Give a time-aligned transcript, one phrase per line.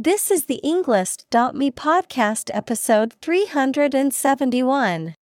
[0.00, 5.16] This is the Englist.me podcast episode 371.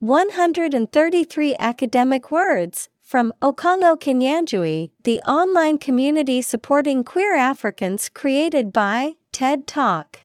[0.00, 9.68] 133 academic words from Okong'o Kinyanjui, the online community supporting queer Africans created by TED
[9.68, 10.18] Talk.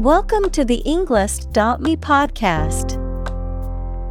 [0.00, 3.07] Welcome to the Englist.me podcast.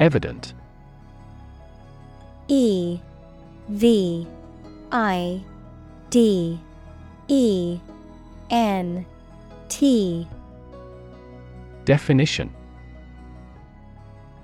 [0.00, 0.54] Evident.
[2.48, 3.00] E
[3.68, 4.26] V
[4.92, 5.42] I
[6.10, 6.58] D
[7.28, 7.80] E
[8.50, 9.04] N
[9.68, 10.26] T
[11.84, 12.54] Definition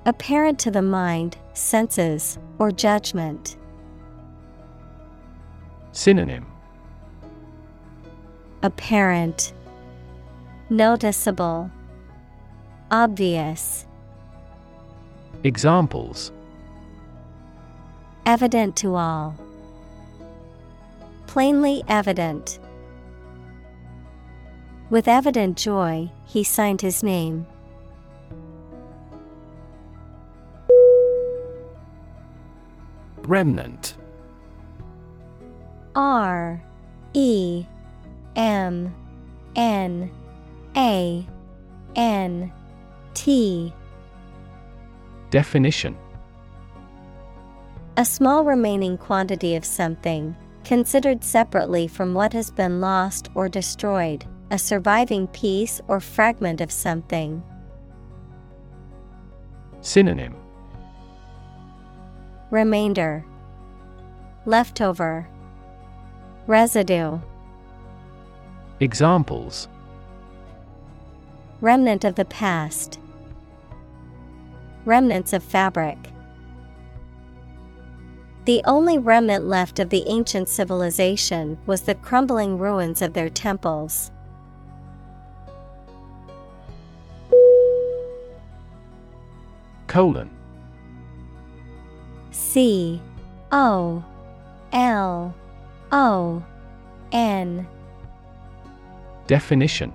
[0.06, 3.56] Apparent to the mind, senses, or judgment.
[5.92, 6.46] Synonym
[8.62, 9.52] Apparent,
[10.68, 11.70] Noticeable,
[12.90, 13.86] Obvious.
[15.44, 16.32] Examples
[18.24, 19.36] Evident to all.
[21.26, 22.58] Plainly evident.
[24.88, 27.46] With evident joy, he signed his name.
[33.18, 33.96] Remnant
[35.94, 36.62] R
[37.12, 37.66] E
[38.34, 38.94] M
[39.56, 40.10] N
[40.74, 41.26] A
[41.96, 42.52] N
[43.12, 43.74] T
[45.34, 45.98] Definition.
[47.96, 54.24] A small remaining quantity of something, considered separately from what has been lost or destroyed,
[54.52, 57.42] a surviving piece or fragment of something.
[59.80, 60.36] Synonym.
[62.52, 63.24] Remainder.
[64.46, 65.26] Leftover.
[66.46, 67.18] Residue.
[68.78, 69.66] Examples.
[71.60, 73.00] Remnant of the past
[74.84, 75.98] Remnants of fabric.
[78.44, 84.10] The only remnant left of the ancient civilization was the crumbling ruins of their temples.
[89.86, 90.28] Colon.
[92.30, 93.00] C
[93.52, 94.04] O
[94.72, 95.34] L
[95.92, 96.44] O
[97.12, 97.66] N.
[99.26, 99.94] Definition.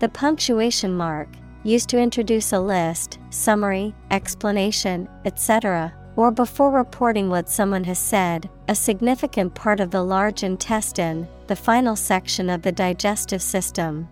[0.00, 1.28] The punctuation mark,
[1.64, 8.50] used to introduce a list, summary, explanation, etc., or before reporting what someone has said,
[8.68, 14.08] a significant part of the large intestine, the final section of the digestive system.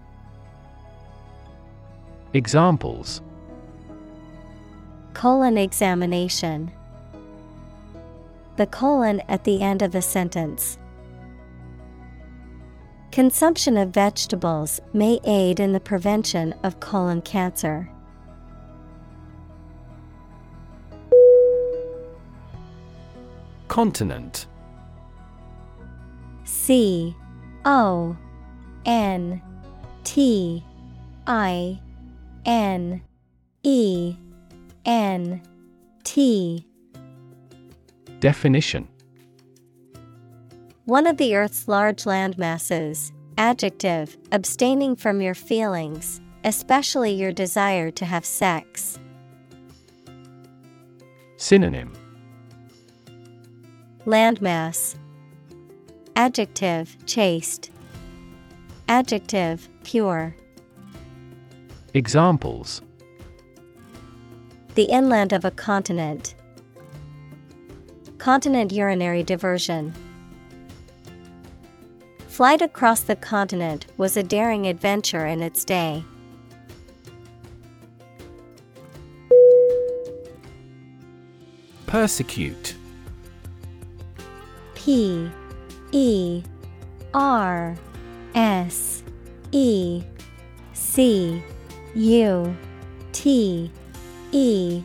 [2.33, 3.21] Examples
[5.12, 6.71] Colon examination.
[8.56, 10.78] The colon at the end of the sentence.
[13.12, 17.91] Consumption of vegetables may aid in the prevention of colon cancer.
[23.66, 24.47] Continent.
[26.44, 27.16] C
[27.65, 28.16] O
[28.84, 29.42] N
[30.04, 30.65] T
[31.27, 31.81] I
[32.47, 33.03] N
[33.65, 34.15] E
[34.84, 35.42] N
[36.04, 36.65] T.
[38.21, 38.87] Definition
[40.86, 43.12] One of the Earth's large landmasses.
[43.36, 48.98] Adjective, abstaining from your feelings, especially your desire to have sex.
[51.36, 51.92] Synonym
[54.06, 54.97] Landmass.
[56.16, 57.71] Adjective, chaste.
[58.88, 60.34] Adjective, pure.
[61.92, 62.80] Examples
[64.74, 66.34] The inland of a continent.
[68.18, 69.94] Continent urinary diversion.
[72.30, 76.04] Flight across the continent was a daring adventure in its day.
[81.86, 82.77] Persecute.
[84.77, 85.28] P
[85.91, 86.42] E
[87.12, 87.77] R
[88.36, 89.03] S
[89.50, 90.04] E
[90.72, 91.42] C
[91.97, 92.56] U
[93.10, 93.72] T
[94.30, 94.83] E.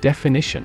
[0.00, 0.64] Definition.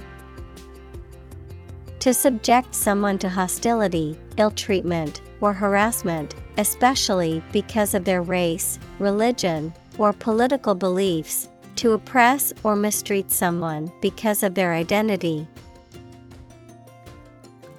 [2.02, 9.74] To subject someone to hostility, ill treatment, or harassment, especially because of their race, religion,
[9.98, 15.48] or political beliefs, to oppress or mistreat someone because of their identity.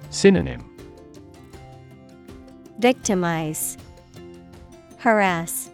[0.09, 0.65] Synonym
[2.79, 3.77] Victimize,
[4.97, 5.69] Harass,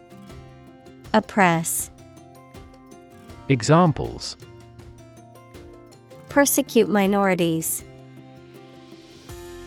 [1.14, 1.92] Oppress.
[3.48, 4.36] Examples
[6.30, 7.86] Persecute minorities.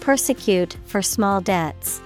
[0.08, 2.00] Persecute for small debts.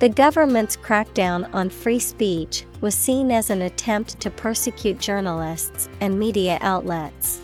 [0.00, 6.18] The government's crackdown on free speech was seen as an attempt to persecute journalists and
[6.18, 7.40] media outlets.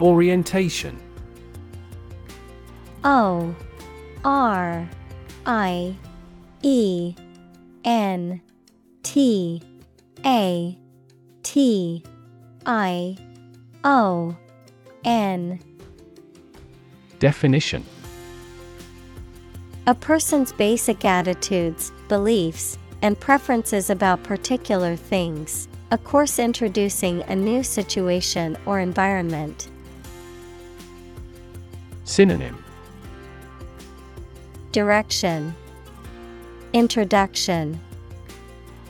[0.00, 0.98] Orientation
[3.04, 3.54] O
[4.24, 4.90] R
[5.46, 5.94] I
[6.62, 7.14] E
[7.84, 8.40] N
[9.04, 9.62] T
[10.26, 10.76] A
[11.44, 12.02] T
[12.66, 13.16] I
[13.84, 14.36] O
[15.04, 15.58] N.
[17.18, 17.84] Definition.
[19.86, 25.68] A person's basic attitudes, beliefs, and preferences about particular things.
[25.90, 29.68] A course introducing a new situation or environment.
[32.04, 32.62] Synonym.
[34.72, 35.54] Direction.
[36.72, 37.80] Introduction.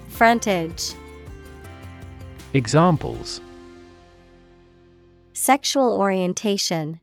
[0.08, 0.92] Frontage.
[2.52, 3.40] Examples
[5.42, 7.00] Sexual orientation.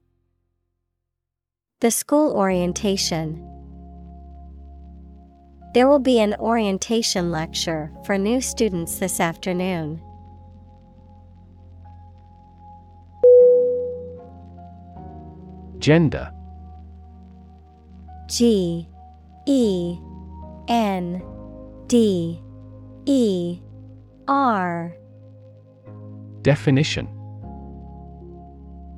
[1.79, 3.43] The school orientation.
[5.73, 9.99] There will be an orientation lecture for new students this afternoon.
[15.79, 16.31] Gender.
[18.27, 18.87] G
[19.47, 19.97] E
[20.67, 21.23] N
[21.87, 22.39] D
[23.07, 23.59] E
[24.27, 24.95] R.
[26.43, 27.16] Definition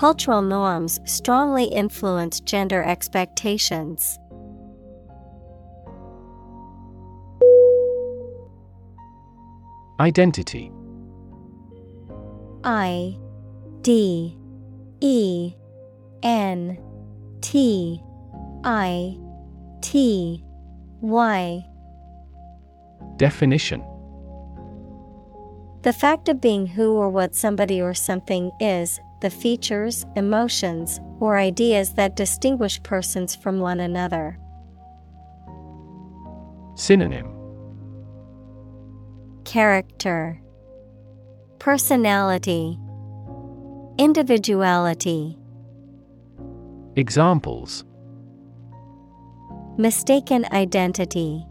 [0.00, 4.18] Cultural norms strongly influence gender expectations.
[10.00, 10.72] Identity.
[12.64, 13.18] I
[13.82, 14.38] D
[15.02, 15.52] E
[16.22, 16.78] N
[17.42, 18.02] T
[18.64, 19.18] I
[19.82, 20.42] T
[21.02, 21.66] Y.
[23.18, 23.84] Definition.
[25.82, 31.36] The fact of being who or what somebody or something is, the features, emotions, or
[31.36, 34.38] ideas that distinguish persons from one another.
[36.74, 37.28] Synonym.
[39.44, 40.40] Character.
[41.58, 42.78] Personality.
[43.98, 45.36] Individuality.
[46.96, 47.84] Examples.
[49.76, 51.44] Mistaken identity.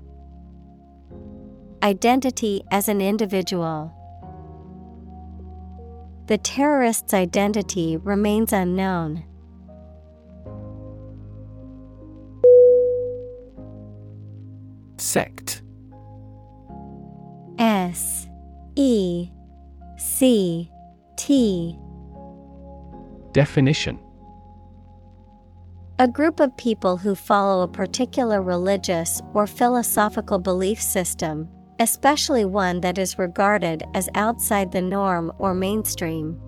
[1.84, 3.94] Identity as an individual.
[6.30, 9.24] The terrorist's identity remains unknown.
[14.98, 15.64] Sect.
[17.58, 18.28] S
[18.76, 19.32] E
[19.98, 20.70] C
[21.18, 21.76] T.
[23.32, 23.98] Definition.
[25.98, 32.82] A group of people who follow a particular religious or philosophical belief system, especially one
[32.82, 36.40] that is regarded as outside the norm or mainstream.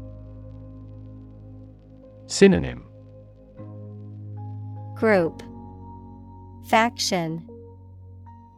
[2.28, 2.84] Synonym.
[4.96, 5.42] Group.
[6.68, 7.48] Faction.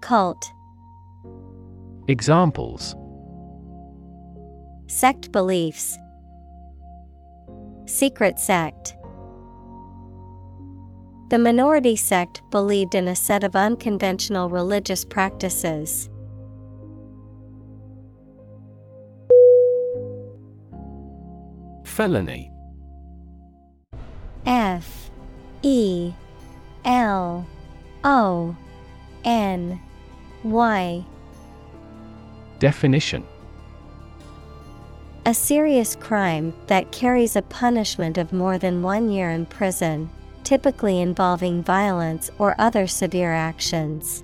[0.01, 0.51] Cult.
[2.07, 2.95] Examples.
[4.87, 5.97] Sect beliefs.
[7.85, 8.95] Secret sect.
[11.29, 16.09] The minority sect believed in a set of unconventional religious practices.
[21.93, 22.51] Felony.
[24.47, 25.11] F
[25.61, 26.11] E
[26.85, 27.45] L
[28.03, 28.55] O
[29.23, 29.79] N
[30.43, 31.05] Y.
[32.57, 33.23] Definition.
[35.27, 40.09] A serious crime that carries a punishment of more than one year in prison,
[40.43, 44.23] typically involving violence or other severe actions.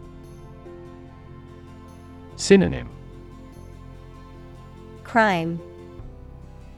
[2.36, 2.90] Synonym.
[5.04, 5.62] Crime,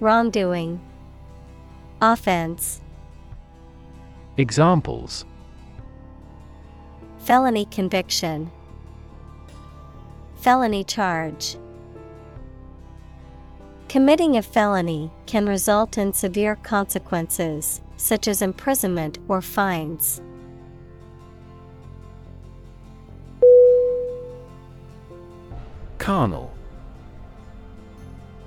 [0.01, 0.81] Wrongdoing,
[2.01, 2.81] Offense.
[4.35, 5.25] Examples
[7.19, 8.49] Felony conviction,
[10.37, 11.55] Felony charge.
[13.89, 20.19] Committing a felony can result in severe consequences, such as imprisonment or fines.
[25.99, 26.51] Carnal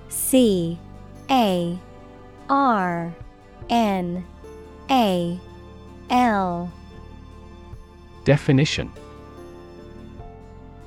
[0.09, 0.81] C
[1.31, 1.79] A
[2.49, 3.15] R
[3.71, 4.25] N
[4.91, 5.41] A
[6.11, 6.73] L
[8.25, 8.91] Definition.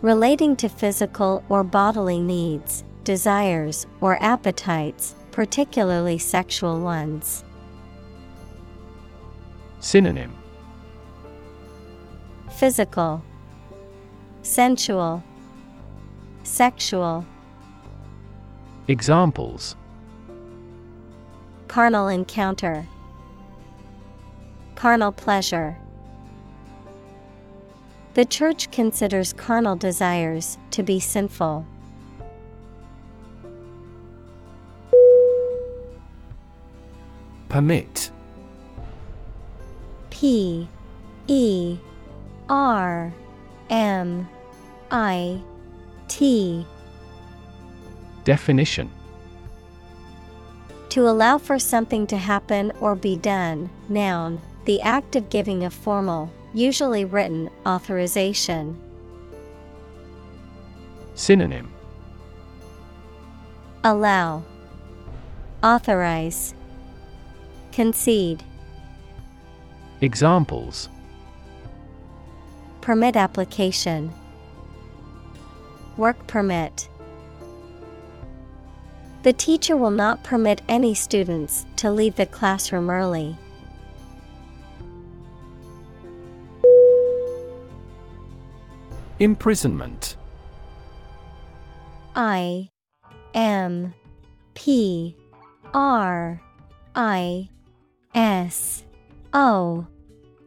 [0.02, 7.44] Relating to physical or bodily needs, desires, or appetites, particularly sexual ones.
[9.80, 10.36] Synonym.
[12.50, 13.24] Physical,
[14.42, 15.24] Sensual,
[16.44, 17.26] Sexual.
[18.88, 19.76] Examples
[21.68, 22.88] Carnal encounter,
[24.76, 25.78] Carnal pleasure.
[28.14, 31.66] The church considers carnal desires to be sinful.
[37.50, 38.12] Permit
[40.10, 40.68] P
[41.28, 41.78] E
[42.50, 43.14] R
[43.70, 44.28] M
[44.92, 45.42] I
[46.08, 46.66] T
[48.24, 48.92] Definition
[50.90, 55.70] To allow for something to happen or be done, noun, the act of giving a
[55.70, 58.80] formal, usually written, authorization.
[61.14, 61.74] Synonym
[63.84, 64.44] Allow,
[65.64, 66.54] Authorize,
[67.72, 68.44] Concede.
[70.02, 70.90] Examples
[72.82, 74.14] Permit application,
[75.98, 76.88] Work permit.
[79.28, 83.36] The teacher will not permit any students to leave the classroom early.
[89.20, 90.16] Imprisonment.
[92.16, 92.70] I
[93.34, 93.94] M
[94.54, 95.18] P
[95.74, 96.42] R
[96.96, 97.50] I
[98.16, 98.86] S
[99.34, 99.86] O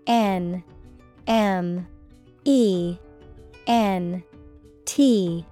[0.06, 0.64] N
[1.26, 1.86] M
[2.46, 2.96] E
[3.66, 4.22] N
[4.86, 5.44] T.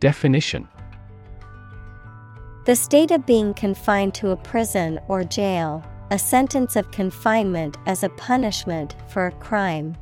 [0.00, 0.66] Definition
[2.68, 8.02] The state of being confined to a prison or jail, a sentence of confinement as
[8.02, 9.96] a punishment for a crime.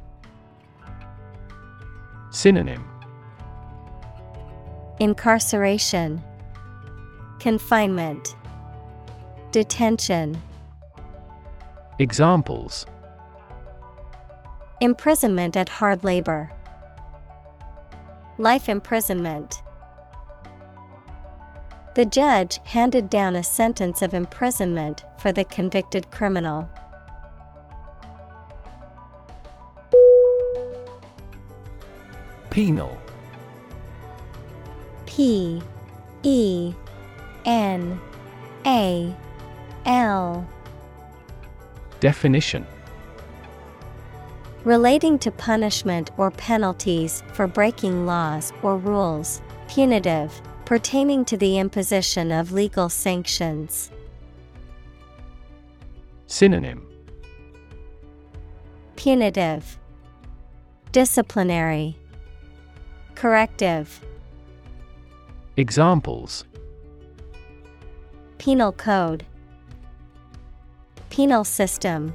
[2.33, 2.85] Synonym.
[4.99, 6.21] Incarceration,
[7.39, 8.35] Confinement,
[9.53, 10.37] Detention,
[12.01, 12.85] Examples.
[14.81, 16.51] Imprisonment at hard labor,
[18.39, 19.63] Life imprisonment.
[21.97, 26.69] The judge handed down a sentence of imprisonment for the convicted criminal.
[32.51, 33.01] Penal.
[35.07, 35.63] P
[36.23, 36.75] E
[37.47, 37.99] N
[38.67, 39.17] A
[39.87, 40.47] L.
[42.01, 42.67] Definition.
[44.65, 52.33] Relating to punishment or penalties for breaking laws or rules, punitive, pertaining to the imposition
[52.33, 53.91] of legal sanctions.
[56.27, 56.85] Synonym
[58.97, 59.79] Punitive,
[60.91, 61.97] Disciplinary,
[63.15, 64.05] Corrective.
[65.57, 66.45] Examples
[68.39, 69.25] Penal Code,
[71.11, 72.13] Penal System.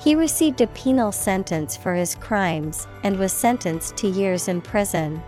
[0.00, 5.22] He received a penal sentence for his crimes and was sentenced to years in prison.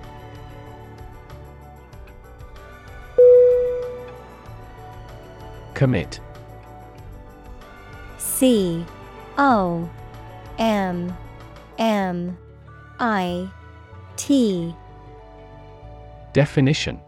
[5.78, 6.18] Commit.
[8.18, 8.84] C
[9.38, 9.88] O
[10.58, 11.16] M
[11.78, 12.36] M
[12.98, 13.48] I
[14.16, 14.74] T.
[16.32, 16.98] Definition.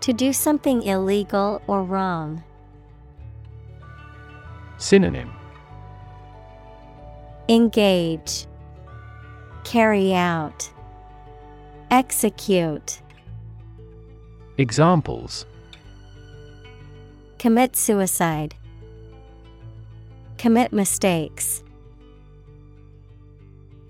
[0.00, 2.42] To do something illegal or wrong.
[4.76, 5.32] Synonym.
[7.48, 8.48] Engage,
[9.62, 10.68] Carry out,
[11.92, 13.00] Execute,
[14.58, 15.46] Examples
[17.42, 18.54] Commit suicide.
[20.38, 21.64] Commit mistakes.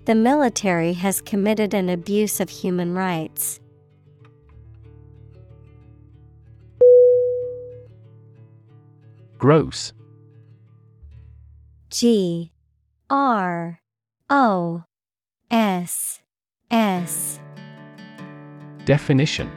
[0.05, 3.59] The military has committed an abuse of human rights.
[9.37, 9.93] Gross
[11.91, 12.51] G
[13.11, 13.79] R
[14.31, 14.83] O
[15.51, 16.21] S
[16.71, 17.39] S
[18.85, 19.51] Definition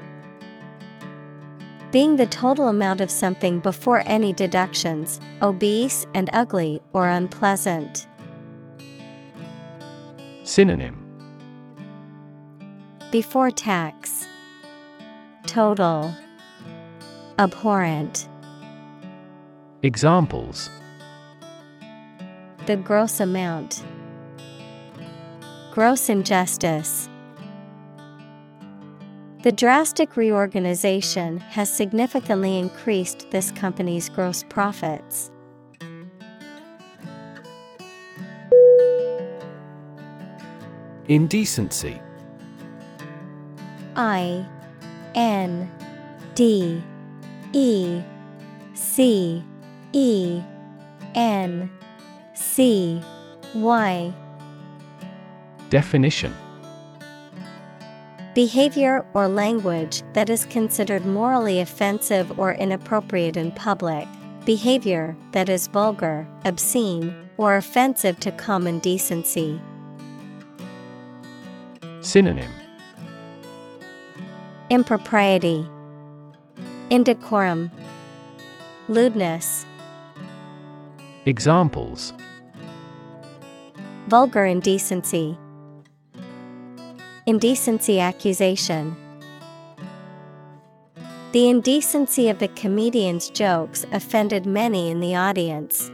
[1.96, 8.06] being the total amount of something before any deductions, obese and ugly or unpleasant.
[10.42, 11.02] Synonym
[13.10, 14.28] Before tax.
[15.46, 16.14] Total.
[17.38, 18.28] Abhorrent.
[19.82, 20.68] Examples
[22.66, 23.82] The gross amount.
[25.72, 27.08] Gross injustice.
[29.43, 35.31] The drastic reorganization has significantly increased this company's gross profits.
[41.07, 42.00] Indecency.
[43.95, 44.45] I
[45.14, 45.71] N
[46.35, 46.83] D
[47.52, 48.02] E
[48.75, 49.45] C
[49.93, 50.43] E
[51.14, 51.71] N
[52.35, 53.00] C
[53.55, 54.12] Y.
[55.71, 56.35] Definition
[58.37, 64.07] Behavior or language that is considered morally offensive or inappropriate in public.
[64.45, 69.59] Behavior that is vulgar, obscene, or offensive to common decency.
[72.02, 72.52] Synonym.
[74.69, 75.66] Impropriety,
[76.90, 77.71] Indecorum,
[78.88, 79.64] Lewdness,
[81.25, 82.12] Examples.
[84.09, 85.38] Vulgar indecency,
[87.28, 88.97] Indecency accusation.
[91.33, 95.90] The indecency of the comedian's jokes offended many in the audience.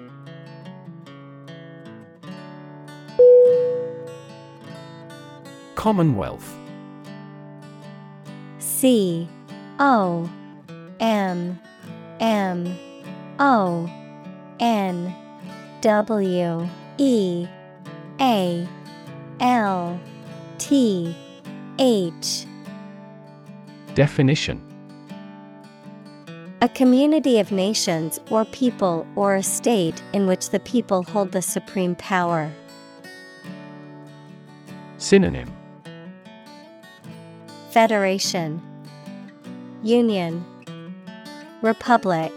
[5.74, 6.54] Commonwealth
[8.58, 9.26] C
[9.80, 10.30] O
[11.00, 11.58] M
[12.20, 12.78] M
[13.38, 13.90] O
[14.60, 15.14] N
[15.80, 17.46] W E
[18.20, 18.68] A
[19.40, 19.98] L
[20.58, 21.16] T
[21.78, 22.46] H
[23.94, 24.60] Definition.
[26.62, 31.42] A community of nations or people or a state in which the people hold the
[31.42, 32.50] supreme power.
[34.96, 35.50] Synonym.
[37.70, 38.62] Federation.
[39.82, 40.44] Union.
[41.60, 42.32] Republic.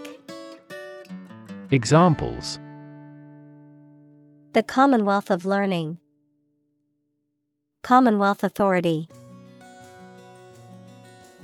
[1.71, 2.60] Examples.
[4.54, 6.00] The Commonwealth of Learning.
[7.84, 9.08] Commonwealth Authority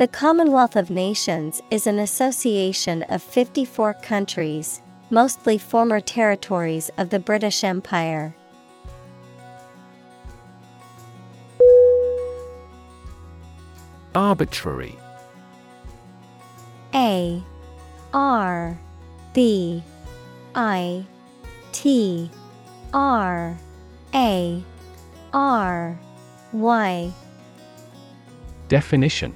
[0.02, 7.20] The Commonwealth of Nations is an association of 54 countries, mostly former territories of the
[7.20, 8.34] British Empire.
[14.16, 14.98] Arbitrary.
[16.96, 17.44] A.
[18.12, 18.80] R.
[19.36, 19.84] B.
[20.56, 21.06] I.
[21.74, 22.32] T.
[22.92, 23.56] R.
[24.16, 24.64] A.
[25.32, 26.00] R.
[26.54, 27.14] Y.
[28.68, 29.36] Definition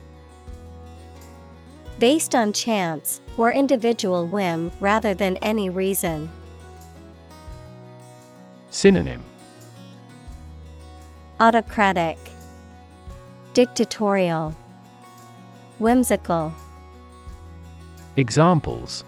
[1.97, 6.29] Based on chance or individual whim rather than any reason.
[8.69, 9.23] Synonym
[11.39, 12.17] Autocratic,
[13.53, 14.53] Dictatorial,
[15.79, 16.53] Whimsical,
[18.17, 19.05] Examples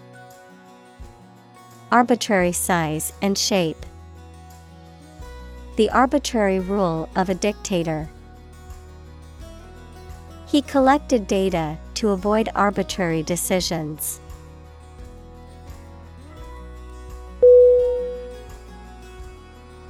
[1.92, 3.84] Arbitrary size and shape.
[5.76, 8.08] The arbitrary rule of a dictator.
[10.46, 14.20] He collected data to avoid arbitrary decisions.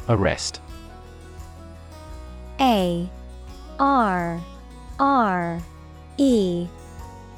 [0.09, 0.63] Arrest.
[2.61, 3.07] A
[3.79, 4.41] R
[4.99, 5.61] R
[6.17, 6.67] E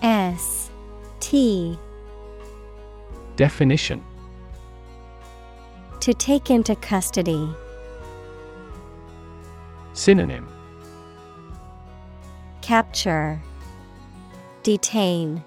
[0.02, 0.70] S
[1.18, 1.76] T.
[3.34, 4.04] Definition.
[5.98, 7.52] To take into custody.
[9.94, 10.46] Synonym.
[12.62, 13.42] Capture,
[14.62, 15.42] Detain,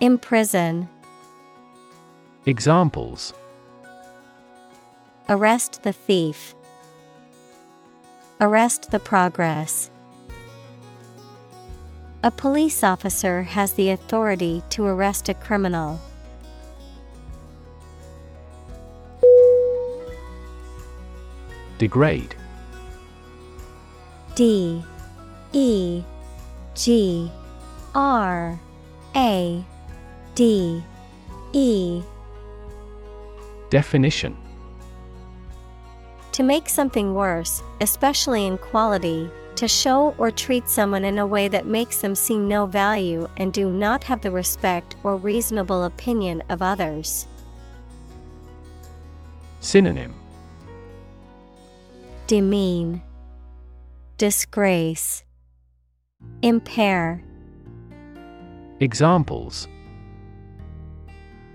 [0.00, 0.88] Imprison,
[2.46, 3.34] Examples
[5.28, 6.54] Arrest the thief,
[8.40, 9.90] Arrest the progress.
[12.22, 16.00] A police officer has the authority to arrest a criminal.
[21.76, 22.34] Degrade
[24.34, 24.82] D
[25.52, 26.02] E
[26.74, 27.30] G
[27.94, 28.60] R
[29.16, 29.64] A
[30.34, 30.82] D
[31.52, 32.02] E.
[33.70, 34.36] Definition.
[36.32, 41.48] To make something worse, especially in quality, to show or treat someone in a way
[41.48, 46.42] that makes them see no value and do not have the respect or reasonable opinion
[46.48, 47.26] of others.
[49.60, 50.14] Synonym.
[52.26, 53.02] Demean,
[54.16, 55.24] Disgrace,
[56.42, 57.22] Impair,
[58.82, 59.68] Examples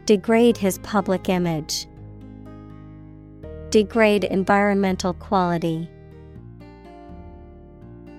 [0.06, 1.88] Degrade his public image,
[3.72, 5.90] Degrade environmental quality.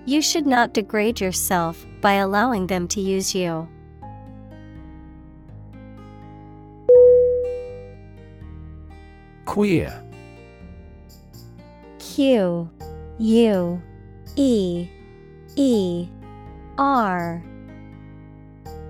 [0.07, 3.69] You should not degrade yourself by allowing them to use you.
[9.45, 10.03] Queer
[12.01, 12.69] Q
[13.19, 13.83] U
[14.35, 14.89] E
[15.55, 16.09] E
[16.77, 17.45] R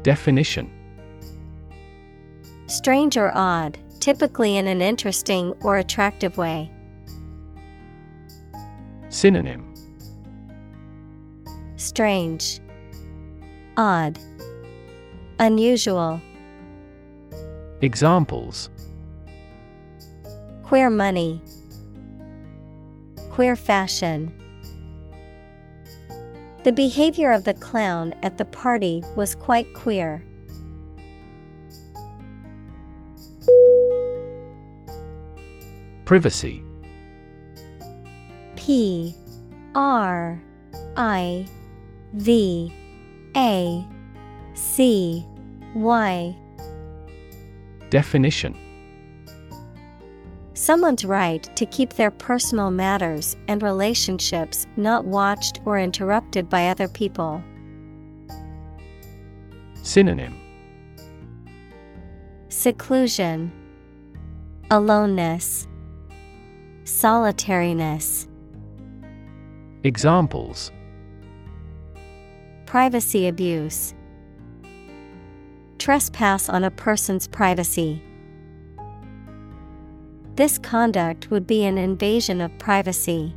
[0.06, 0.70] Definition
[2.68, 6.70] Strange or odd, typically in an interesting or attractive way.
[9.08, 9.74] Synonym
[11.74, 12.60] Strange,
[13.76, 14.20] Odd,
[15.40, 16.20] Unusual.
[17.80, 18.70] Examples
[20.62, 21.42] Queer money,
[23.32, 24.32] Queer fashion.
[26.66, 30.24] The behavior of the clown at the party was quite queer.
[36.06, 36.64] Privacy.
[38.56, 39.14] P
[39.76, 40.42] R
[40.96, 41.46] I
[42.14, 42.74] V
[43.36, 43.86] A
[44.54, 45.24] C
[45.76, 46.36] Y.
[47.90, 48.65] Definition
[50.56, 56.88] Someone's right to keep their personal matters and relationships not watched or interrupted by other
[56.88, 57.44] people.
[59.82, 60.34] Synonym
[62.48, 63.52] Seclusion,
[64.70, 65.68] Aloneness,
[66.84, 68.26] Solitariness.
[69.84, 70.72] Examples
[72.64, 73.92] Privacy abuse.
[75.76, 78.02] Trespass on a person's privacy.
[80.36, 83.34] This conduct would be an invasion of privacy.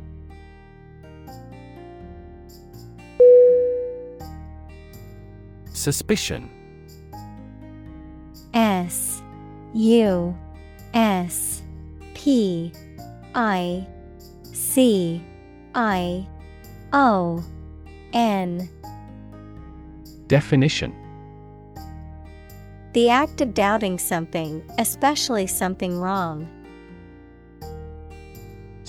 [5.72, 6.50] Suspicion
[8.52, 9.22] S
[9.72, 10.36] U
[10.92, 11.62] S
[12.12, 12.70] P
[13.34, 13.86] I
[14.52, 15.24] C
[15.74, 16.28] I
[16.92, 17.42] O
[18.12, 18.68] N
[20.26, 20.94] Definition
[22.92, 26.46] The act of doubting something, especially something wrong.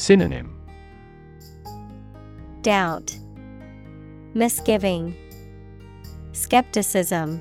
[0.01, 0.59] Synonym.
[2.63, 3.15] Doubt,
[4.33, 5.15] Misgiving,
[6.31, 7.39] Skepticism,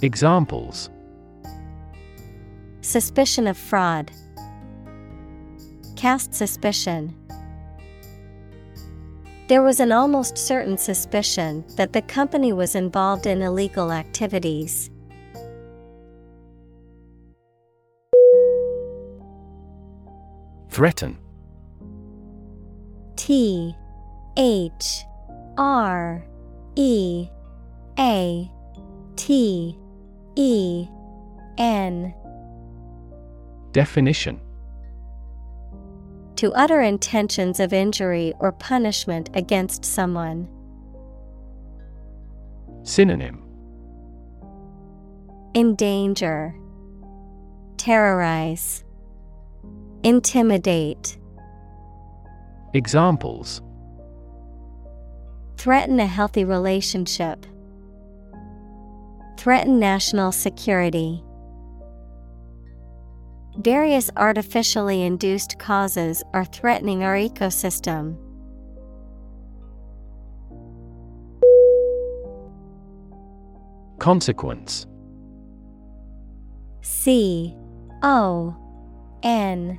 [0.00, 0.90] Examples.
[2.82, 4.12] Suspicion of fraud,
[5.96, 7.12] Cast suspicion.
[9.48, 14.88] There was an almost certain suspicion that the company was involved in illegal activities.
[20.72, 21.18] Threaten.
[23.16, 23.76] T
[24.38, 25.04] H
[25.58, 26.24] R
[26.76, 27.28] E
[27.98, 28.50] A
[29.16, 29.78] T
[30.34, 30.88] E
[31.58, 32.14] N.
[33.72, 34.40] Definition.
[36.36, 40.48] To utter intentions of injury or punishment against someone.
[42.82, 43.44] Synonym.
[45.54, 46.56] Endanger,
[47.76, 48.84] Terrorize,
[50.04, 51.16] Intimidate,
[52.74, 53.62] Examples
[55.56, 57.46] Threaten a healthy relationship,
[59.36, 61.22] Threaten national security.
[63.58, 68.16] Various artificially induced causes are threatening our ecosystem.
[74.00, 74.86] Consequence
[76.80, 77.54] C
[78.02, 78.56] O
[79.22, 79.78] N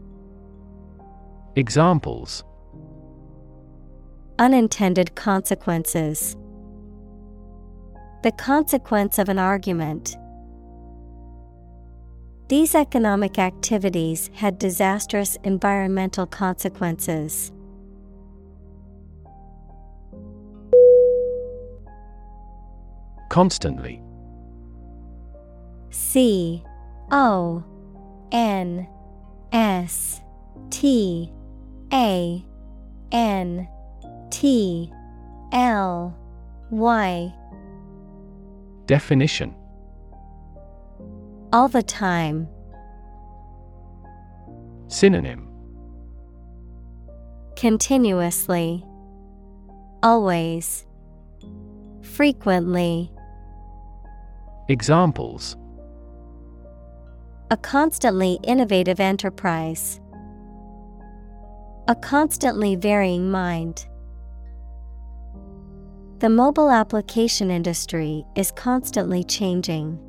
[1.57, 2.45] Examples
[4.39, 6.37] Unintended consequences.
[8.23, 10.15] The consequence of an argument.
[12.47, 17.51] These economic activities had disastrous environmental consequences.
[23.29, 24.01] Constantly
[25.89, 26.63] C
[27.11, 27.61] O
[28.31, 28.87] N
[29.51, 30.21] S
[30.69, 31.33] T
[31.93, 32.45] A
[33.11, 33.67] N
[34.29, 34.91] T
[35.51, 36.17] L
[36.69, 37.33] Y
[38.85, 39.55] Definition
[41.53, 42.47] All the time.
[44.87, 45.47] Synonym
[47.55, 48.83] Continuously.
[50.03, 50.85] Always.
[52.01, 53.11] Frequently.
[54.67, 55.55] Examples
[57.51, 60.00] A constantly innovative enterprise.
[61.87, 63.87] A constantly varying mind.
[66.19, 69.99] The mobile application industry is constantly changing.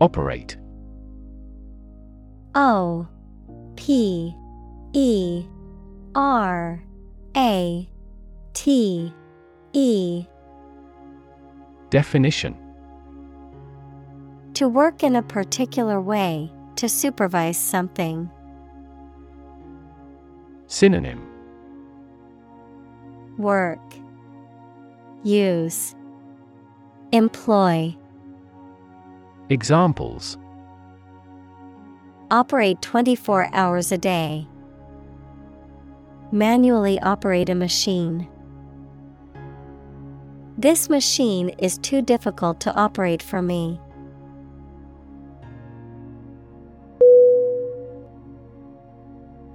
[0.00, 0.58] Operate
[2.54, 3.08] O
[3.76, 4.34] P
[4.92, 5.46] E
[6.14, 6.84] R
[7.36, 7.88] A
[8.52, 9.14] T
[9.72, 10.26] E
[11.88, 12.63] Definition
[14.54, 18.30] To work in a particular way, to supervise something.
[20.68, 21.28] Synonym
[23.36, 23.80] Work,
[25.24, 25.96] Use,
[27.10, 27.96] Employ.
[29.50, 30.38] Examples
[32.30, 34.46] Operate 24 hours a day.
[36.30, 38.28] Manually operate a machine.
[40.56, 43.80] This machine is too difficult to operate for me.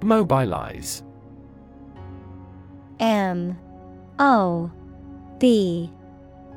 [0.02, 1.02] Mobilize.
[2.98, 3.58] M
[4.18, 4.70] O
[5.38, 5.90] B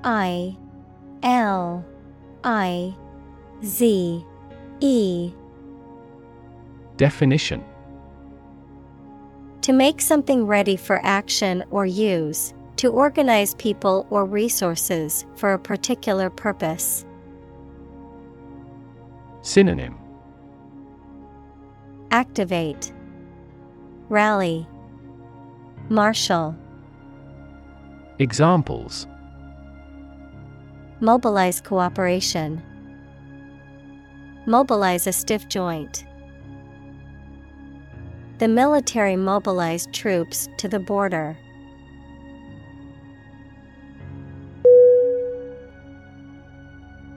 [0.04, 0.58] I
[1.24, 1.86] L
[2.44, 2.96] I
[3.64, 4.26] Z
[4.82, 5.32] E.
[6.98, 7.64] Definition.
[9.62, 15.60] To make something ready for action or use, to organize people or resources for a
[15.60, 17.06] particular purpose.
[19.42, 19.98] Synonym.
[22.12, 22.92] Activate,
[24.10, 24.68] Rally,
[25.90, 26.56] Marshal.
[28.20, 29.08] Examples
[31.00, 32.62] Mobilize cooperation.
[34.46, 36.06] Mobilize a stiff joint.
[38.40, 41.38] The military mobilized troops to the border.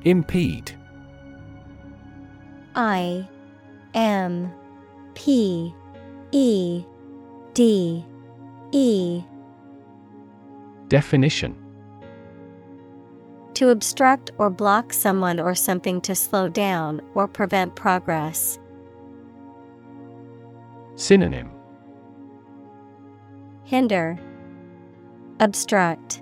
[0.04, 0.72] Impede
[2.76, 3.28] I
[3.94, 4.52] M
[5.14, 5.74] P
[6.38, 6.84] E
[7.54, 8.04] D
[8.70, 9.22] E
[10.88, 11.56] Definition
[13.54, 18.58] To obstruct or block someone or something to slow down or prevent progress.
[20.96, 21.50] Synonym
[23.64, 24.18] Hinder,
[25.40, 26.20] Obstruct,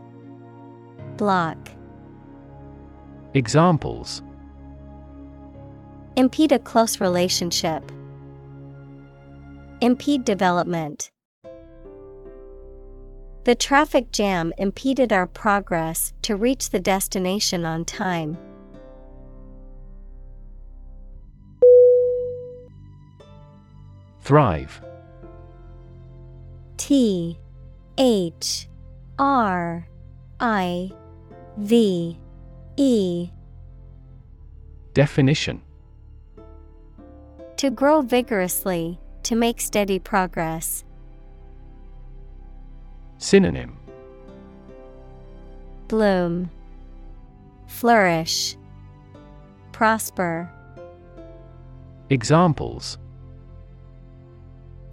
[1.16, 1.58] Block.
[3.34, 4.22] Examples
[6.14, 7.90] Impede a close relationship.
[9.84, 11.10] Impede development.
[13.44, 18.38] The traffic jam impeded our progress to reach the destination on time.
[24.22, 24.80] Thrive
[26.78, 27.38] T
[27.98, 28.66] H
[29.18, 29.86] R
[30.40, 30.90] I
[31.58, 32.18] V
[32.78, 33.28] E
[34.94, 35.60] Definition
[37.58, 40.84] To grow vigorously, to make steady progress.
[43.18, 43.76] Synonym
[45.88, 46.50] Bloom,
[47.66, 48.56] Flourish,
[49.72, 50.50] Prosper.
[52.10, 52.98] Examples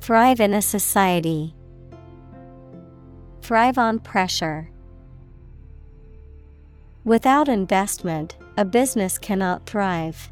[0.02, 1.54] Thrive in a society.
[3.42, 4.70] Thrive on pressure.
[7.04, 10.32] Without investment, a business cannot thrive.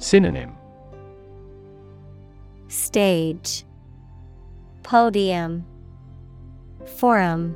[0.00, 0.56] Synonym
[2.68, 3.66] Stage
[4.82, 5.66] Podium
[6.96, 7.54] Forum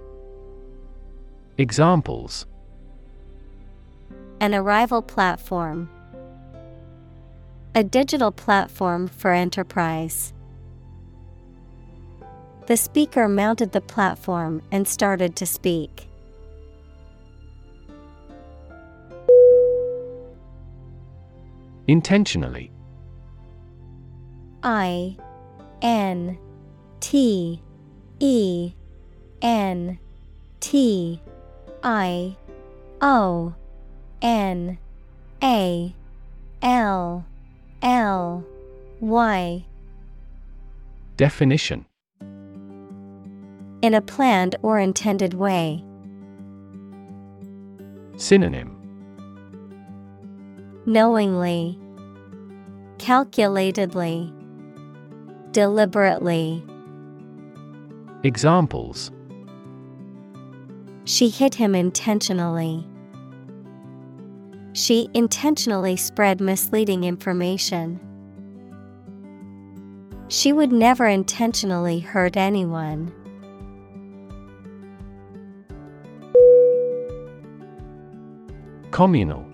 [1.57, 2.45] Examples
[4.41, 5.89] An arrival platform.
[7.75, 10.35] A digital platform for enterprise.
[12.67, 16.09] The speaker mounted the platform and started to speak.
[21.87, 22.71] Intentionally.
[24.63, 25.17] I
[25.83, 26.39] N
[27.01, 27.61] T
[28.19, 28.73] E
[29.43, 29.99] N
[30.61, 31.21] T
[31.83, 32.37] I
[33.03, 33.55] O
[34.23, 34.79] N
[35.43, 35.95] A
[36.63, 37.27] L
[37.83, 38.45] L
[39.01, 39.65] Y
[41.19, 41.85] Definition
[43.83, 45.85] In a planned or intended way.
[48.17, 48.84] Synonym
[50.87, 51.79] Knowingly,
[52.99, 54.31] calculatedly,
[55.53, 56.63] deliberately.
[58.23, 59.11] Examples
[61.05, 62.87] She hit him intentionally.
[64.75, 67.99] She intentionally spread misleading information.
[70.29, 73.13] She would never intentionally hurt anyone.
[78.91, 79.54] Communal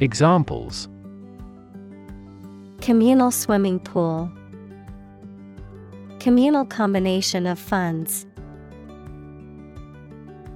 [0.00, 0.90] Examples
[2.82, 4.30] Communal swimming pool,
[6.20, 8.26] Communal combination of funds.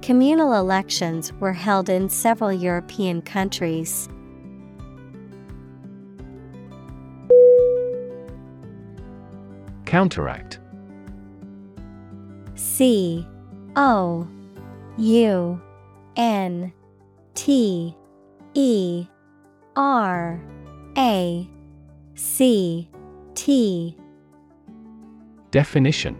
[0.03, 4.07] Communal elections were held in several European countries.
[9.85, 10.59] Counteract
[12.53, 13.27] C
[13.75, 14.27] O
[14.97, 15.61] U
[16.15, 16.73] N
[17.33, 17.95] T
[18.53, 19.07] E
[19.75, 20.41] R
[20.97, 21.49] A
[22.15, 22.89] C
[23.35, 23.97] T.
[25.51, 26.17] Definition.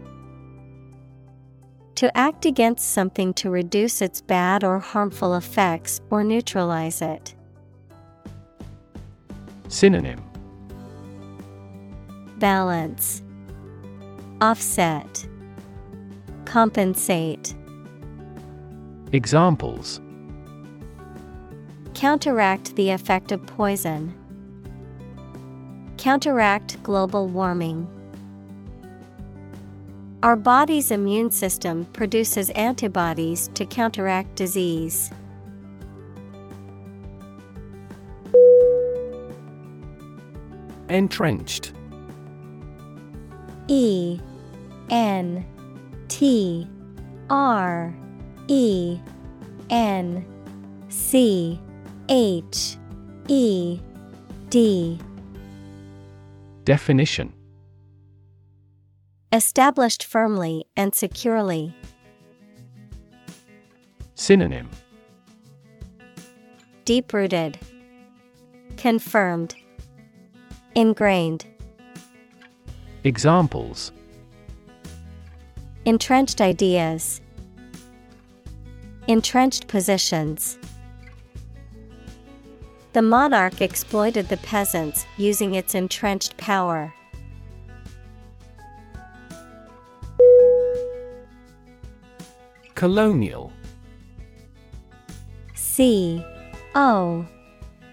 [1.96, 7.34] To act against something to reduce its bad or harmful effects or neutralize it.
[9.68, 10.22] Synonym.
[12.38, 13.22] Balance,
[14.40, 15.28] Offset,
[16.44, 17.54] Compensate.
[19.12, 20.00] Examples
[21.94, 24.14] Counteract the effect of poison.
[25.98, 27.86] Counteract global warming.
[30.22, 35.10] Our body's immune system produces antibodies to counteract disease.
[40.88, 41.72] Entrenched
[43.68, 44.20] E
[44.90, 45.44] N
[46.08, 46.68] T
[47.30, 47.94] R
[48.48, 48.98] E
[49.70, 50.24] N
[50.88, 51.60] C
[52.14, 52.76] H
[53.28, 53.80] E
[54.50, 54.98] D
[56.64, 57.32] Definition
[59.32, 61.74] Established firmly and securely.
[64.14, 64.68] Synonym
[66.84, 67.58] Deep rooted.
[68.76, 69.54] Confirmed.
[70.74, 71.46] Ingrained.
[73.04, 73.90] Examples
[75.86, 77.22] Entrenched ideas.
[79.08, 80.58] Entrenched positions.
[82.92, 86.92] The monarch exploited the peasants using its entrenched power.
[92.74, 93.50] Colonial.
[95.54, 96.22] C
[96.74, 97.26] O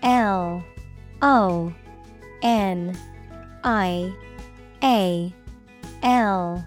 [0.03, 0.63] L
[1.21, 1.73] O
[2.41, 2.97] N
[3.63, 4.13] I
[4.83, 5.33] A
[6.03, 6.65] L.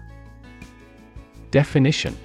[1.51, 2.17] Definition.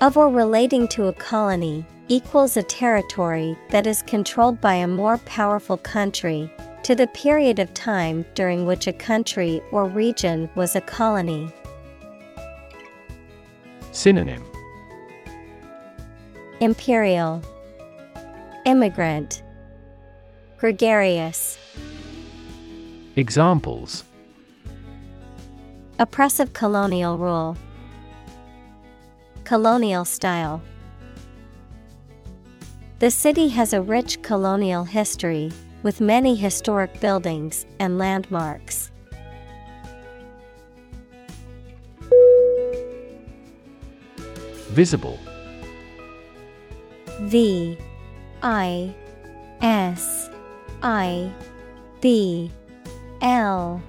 [0.00, 5.18] Of or relating to a colony equals a territory that is controlled by a more
[5.18, 6.50] powerful country.
[6.84, 11.52] To the period of time during which a country or region was a colony.
[13.92, 14.42] Synonym.
[16.60, 17.42] Imperial.
[18.64, 19.42] Immigrant.
[20.56, 21.58] Gregarious.
[23.16, 24.04] Examples.
[25.98, 27.56] Oppressive colonial rule.
[29.44, 30.62] Colonial style
[33.00, 35.52] The city has a rich colonial history,
[35.84, 38.90] with many historic buildings and landmarks.
[44.70, 45.16] Visible
[47.20, 47.78] V
[48.42, 48.92] I
[49.60, 50.28] S
[50.82, 51.32] I
[52.00, 52.50] B
[53.22, 53.80] L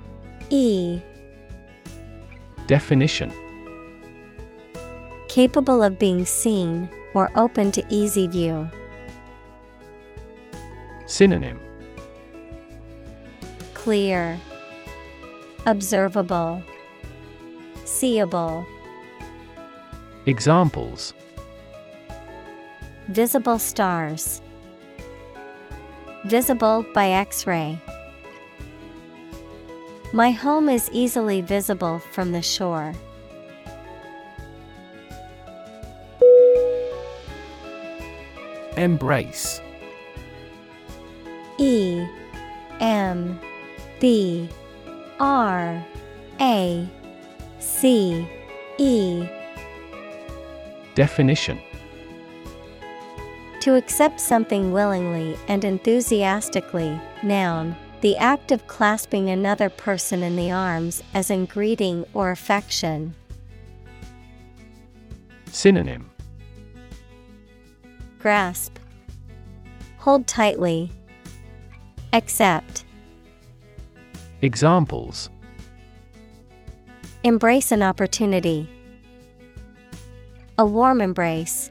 [0.51, 1.01] E
[2.67, 3.33] Definition
[5.27, 8.69] Capable of being seen or open to easy view.
[11.09, 11.59] Synonym
[13.73, 14.39] Clear,
[15.65, 16.61] Observable,
[17.83, 18.63] Seeable.
[20.27, 21.15] Examples
[23.07, 24.39] Visible stars.
[26.25, 27.81] Visible by X ray.
[30.13, 32.93] My home is easily visible from the shore.
[38.77, 39.59] Embrace
[41.59, 42.07] E
[42.79, 43.39] M
[43.99, 44.49] B
[45.19, 45.85] R
[46.39, 46.89] A
[47.59, 48.27] C
[48.77, 49.27] E.
[50.95, 51.59] Definition.
[53.61, 60.49] To accept something willingly and enthusiastically, noun, the act of clasping another person in the
[60.49, 63.13] arms as in greeting or affection.
[65.51, 66.09] Synonym.
[68.19, 68.79] Grasp,
[69.99, 70.91] Hold tightly,
[72.11, 72.85] Accept,
[74.41, 75.29] Examples
[77.23, 78.69] Embrace an opportunity.
[80.57, 81.69] A warm embrace.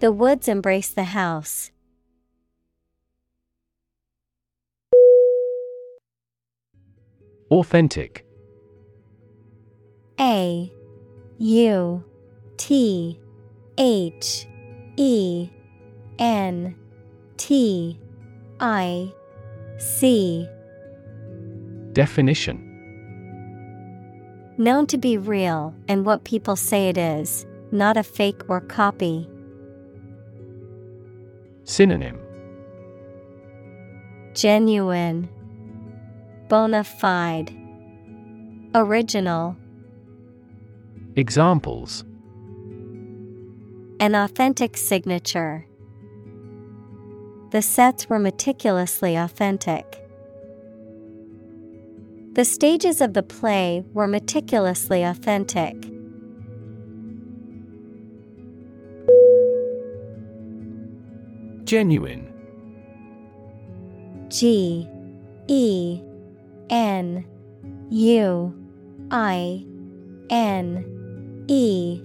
[0.00, 1.70] The woods embrace the house.
[7.50, 8.26] Authentic
[10.20, 10.70] A
[11.38, 12.04] U
[12.56, 13.20] T
[13.78, 14.46] H
[14.96, 15.48] E
[16.18, 16.76] N
[17.36, 17.98] T
[18.60, 19.12] I
[19.78, 20.48] C
[21.92, 22.62] Definition
[24.58, 29.28] Known to be real and what people say it is, not a fake or copy.
[31.64, 32.18] Synonym
[34.34, 35.28] Genuine,
[36.48, 37.52] Bona fide,
[38.74, 39.56] Original.
[41.16, 42.04] Examples
[44.00, 45.66] An authentic signature.
[47.50, 50.02] The sets were meticulously authentic.
[52.32, 55.74] The stages of the play were meticulously authentic.
[61.64, 62.32] Genuine
[64.28, 64.88] G
[65.48, 66.02] E
[66.68, 67.24] N
[67.90, 68.54] U
[69.10, 69.64] I
[70.30, 72.02] N E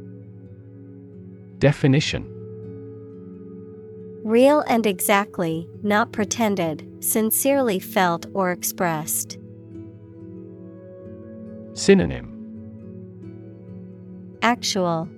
[1.59, 2.40] Definition
[4.23, 9.39] Real and exactly, not pretended, sincerely felt or expressed.
[11.73, 12.27] Synonym
[14.43, 15.09] Actual,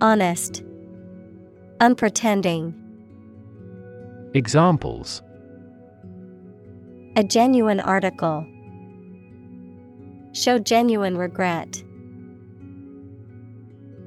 [0.00, 0.62] Honest,
[1.80, 2.72] Unpretending.
[4.32, 5.22] Examples
[7.16, 8.46] A genuine article.
[10.32, 11.84] Show genuine regret.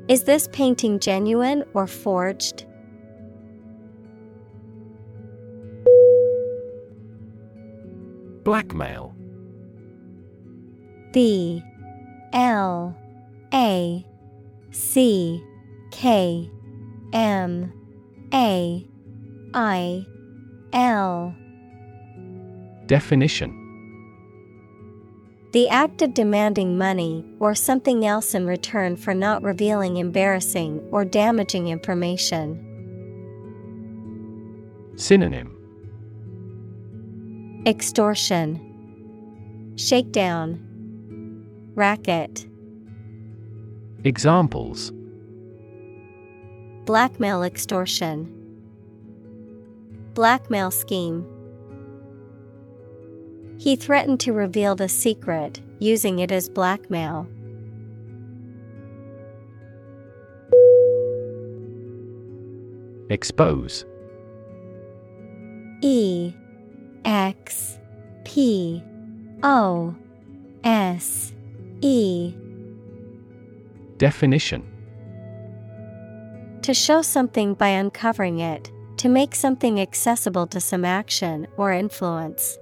[0.07, 2.64] Is this painting genuine or forged?
[8.45, 9.15] Blackmail.
[11.11, 11.63] B
[12.31, 12.95] L
[13.51, 14.05] A
[14.69, 15.43] C
[15.91, 16.49] K
[17.11, 17.73] M
[18.31, 18.87] A
[19.55, 20.05] I
[20.73, 21.35] L.
[22.85, 23.63] Definition.
[25.51, 31.03] The act of demanding money or something else in return for not revealing embarrassing or
[31.03, 32.61] damaging information.
[34.97, 35.54] Synonym
[37.65, 38.61] Extortion,
[39.75, 40.61] Shakedown,
[41.73, 42.45] Racket,
[44.03, 44.91] Examples.
[46.85, 48.31] Blackmail extortion,
[50.13, 51.25] Blackmail scheme.
[53.57, 57.27] He threatened to reveal the secret, using it as blackmail.
[63.09, 63.85] Expose.
[65.81, 66.35] E
[67.05, 67.77] X
[68.23, 68.83] P
[69.43, 69.95] O
[70.63, 71.33] S
[71.81, 72.33] E.
[73.97, 74.63] Definition.
[76.63, 82.57] To show something by uncovering it, to make something accessible to some action or influence.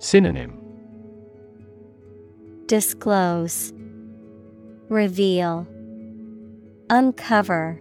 [0.00, 0.58] Synonym.
[2.66, 3.72] Disclose,
[4.88, 5.66] Reveal,
[6.88, 7.80] Uncover.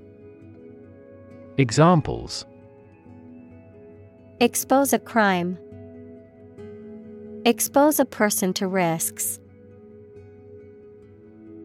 [1.58, 2.46] Examples
[4.42, 5.58] Expose a crime.
[7.44, 9.38] Expose a person to risks.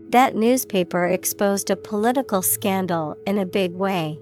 [0.09, 4.18] That newspaper exposed a political scandal in a big way.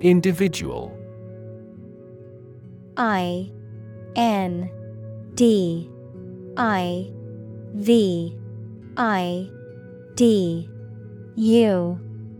[0.00, 0.96] Individual
[2.96, 3.50] I
[4.14, 4.70] N
[5.34, 5.90] D
[6.56, 7.10] I
[7.74, 8.38] V
[8.96, 9.50] I
[10.14, 10.70] D
[11.34, 12.07] U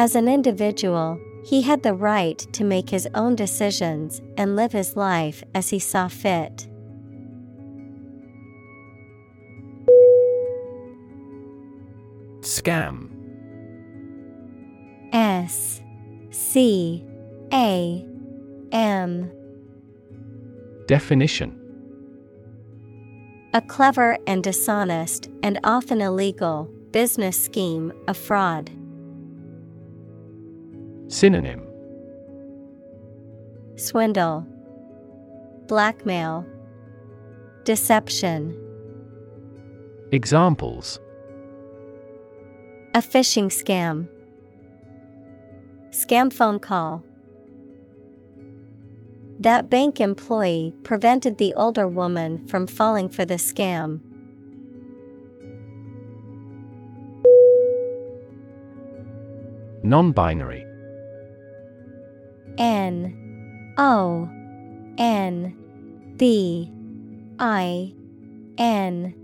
[0.00, 4.94] As an individual, he had the right to make his own decisions and live his
[4.94, 6.68] life as he saw fit.
[12.42, 13.08] Scam
[15.12, 15.82] S
[16.30, 17.04] C
[17.52, 18.06] A
[18.70, 19.32] M
[20.86, 21.58] Definition
[23.52, 28.70] A clever and dishonest, and often illegal, business scheme, a fraud.
[31.08, 31.66] Synonym
[33.76, 34.46] Swindle,
[35.66, 36.44] Blackmail,
[37.64, 38.54] Deception.
[40.12, 41.00] Examples
[42.94, 44.06] A phishing scam.
[45.92, 47.02] Scam phone call.
[49.40, 54.00] That bank employee prevented the older woman from falling for the scam.
[59.82, 60.67] Non binary
[62.58, 64.28] N O
[64.98, 65.56] N
[66.16, 66.70] B
[67.38, 67.94] I
[68.58, 69.14] N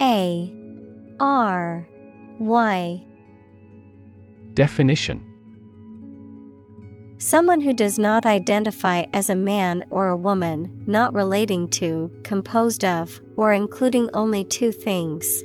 [0.00, 0.52] A
[1.20, 1.86] R
[2.38, 3.04] Y.
[4.54, 5.26] Definition.
[7.18, 12.82] Someone who does not identify as a man or a woman, not relating to, composed
[12.82, 15.44] of, or including only two things.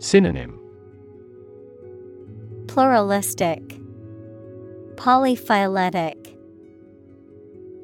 [0.00, 0.58] Synonym.
[2.66, 3.78] Pluralistic,
[4.98, 6.34] Polyphyletic,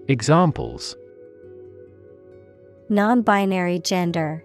[0.08, 0.96] Examples
[2.88, 4.42] Non binary gender,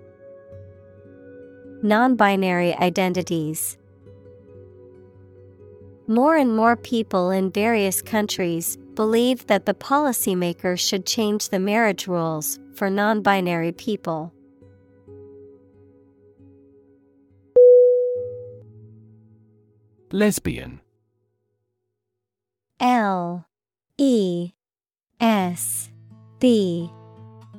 [1.81, 3.75] Non binary identities.
[6.05, 12.07] More and more people in various countries believe that the policymakers should change the marriage
[12.07, 14.31] rules for non binary people.
[20.11, 20.81] Lesbian
[22.79, 23.45] L
[23.97, 24.51] E
[25.19, 25.89] S
[26.39, 26.89] B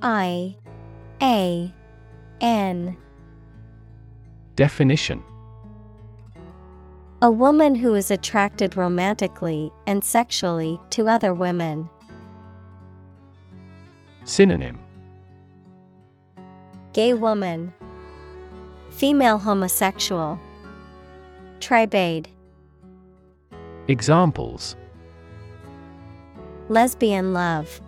[0.01, 0.57] I
[1.21, 1.75] A
[2.41, 2.97] N.
[4.57, 5.23] Definition.
[7.21, 11.91] A woman who is attracted romantically and sexually to other women.
[14.25, 14.79] Synonym.
[16.95, 17.75] Gay woman,
[18.91, 20.41] Female homosexual,
[21.61, 22.29] Tribade,
[23.89, 24.77] Examples
[26.71, 27.81] Lesbian love,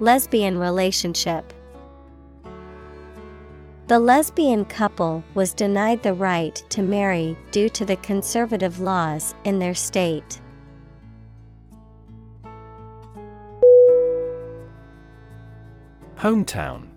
[0.00, 1.52] Lesbian relationship.
[3.86, 9.60] The lesbian couple was denied the right to marry due to the conservative laws in
[9.60, 10.40] their state.
[16.16, 16.88] Hometown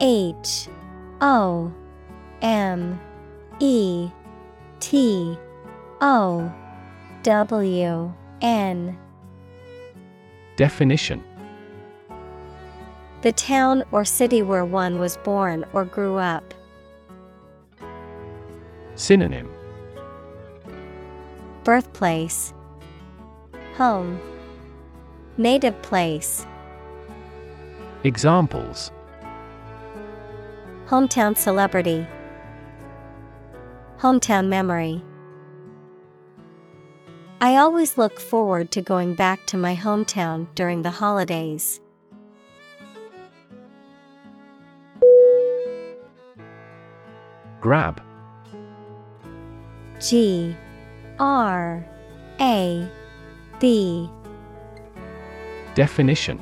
[0.00, 0.68] H
[1.20, 1.74] O
[2.42, 3.00] M
[3.58, 4.08] E
[4.78, 5.36] T
[6.00, 6.54] O
[7.24, 8.12] W
[8.42, 8.98] N.
[10.56, 11.24] Definition.
[13.22, 16.52] The town or city where one was born or grew up.
[18.94, 19.50] Synonym.
[21.64, 22.52] Birthplace.
[23.78, 24.20] Home.
[25.38, 26.46] Native place.
[28.02, 28.92] Examples.
[30.88, 32.06] Hometown celebrity.
[33.96, 35.02] Hometown memory
[37.44, 41.78] I always look forward to going back to my hometown during the holidays.
[47.60, 48.00] Grab.
[50.00, 50.56] G.
[51.18, 51.86] R.
[52.40, 52.88] A.
[53.60, 54.08] B.
[55.74, 56.40] Definition.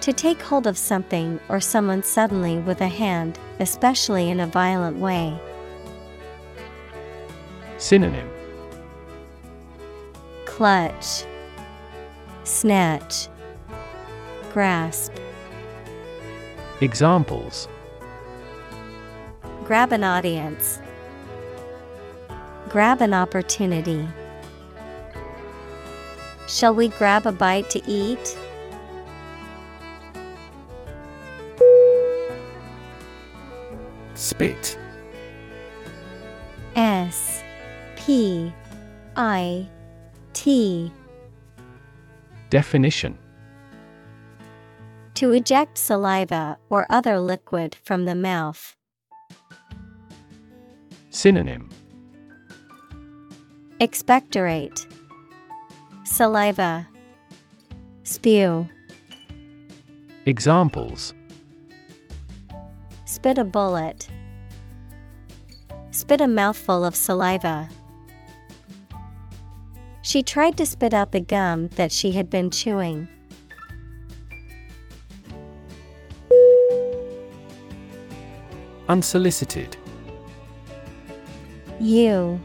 [0.00, 4.96] To take hold of something or someone suddenly with a hand, especially in a violent
[4.96, 5.38] way.
[7.78, 8.35] Synonym
[10.56, 11.26] Clutch
[12.44, 13.28] Snatch
[14.54, 15.12] Grasp
[16.80, 17.68] Examples
[19.66, 20.80] Grab an audience.
[22.70, 24.08] Grab an opportunity.
[26.48, 28.38] Shall we grab a bite to eat?
[34.14, 34.78] Spit.
[36.74, 37.44] S
[37.96, 38.54] P
[39.16, 39.68] I
[40.36, 40.92] T.
[42.50, 43.16] Definition.
[45.14, 48.76] To eject saliva or other liquid from the mouth.
[51.08, 51.70] Synonym.
[53.80, 54.86] Expectorate.
[56.04, 56.86] Saliva.
[58.02, 58.68] Spew.
[60.26, 61.14] Examples.
[63.06, 64.06] Spit a bullet.
[65.92, 67.70] Spit a mouthful of saliva.
[70.06, 73.08] She tried to spit out the gum that she had been chewing.
[78.88, 79.76] Unsolicited.
[81.80, 82.40] U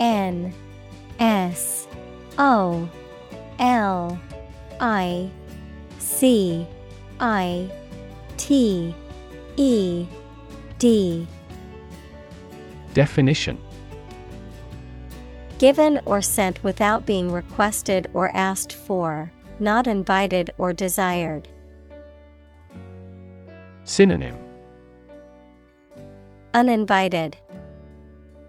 [0.00, 0.52] N
[1.20, 1.86] S
[2.38, 2.90] O
[3.60, 4.20] L
[4.80, 5.30] I
[6.00, 6.66] C
[7.20, 7.70] I
[8.36, 8.92] T
[9.56, 10.06] E
[10.80, 11.28] D.
[12.94, 13.58] Definition
[15.58, 21.48] Given or sent without being requested or asked for, not invited or desired.
[23.84, 24.36] Synonym
[26.52, 27.38] Uninvited,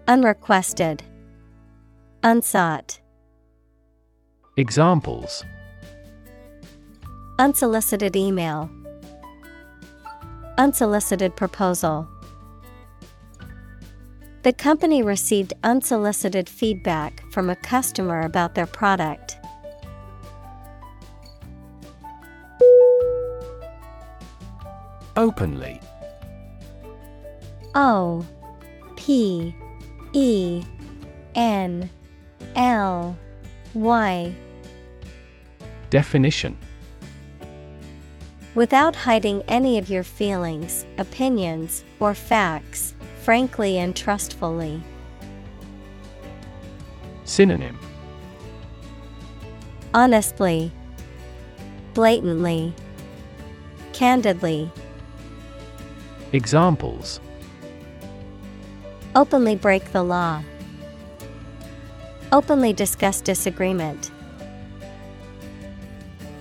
[0.06, 1.02] Unrequested,
[2.22, 3.00] Unsought.
[4.58, 5.44] Examples
[7.38, 8.68] Unsolicited email,
[10.58, 12.08] Unsolicited proposal.
[14.42, 19.36] The company received unsolicited feedback from a customer about their product.
[25.16, 25.80] Openly.
[27.74, 28.24] O
[28.96, 29.54] P
[30.12, 30.62] E
[31.34, 31.90] N
[32.54, 33.18] L
[33.74, 34.34] Y.
[35.90, 36.56] Definition.
[38.54, 42.94] Without hiding any of your feelings, opinions, or facts,
[43.28, 44.82] frankly and trustfully.
[47.24, 47.78] Synonym
[49.92, 50.72] Honestly,
[51.92, 52.72] blatantly,
[53.92, 54.72] candidly,
[56.32, 57.20] Examples
[59.14, 60.42] openly break the law,
[62.32, 64.10] openly discuss disagreement.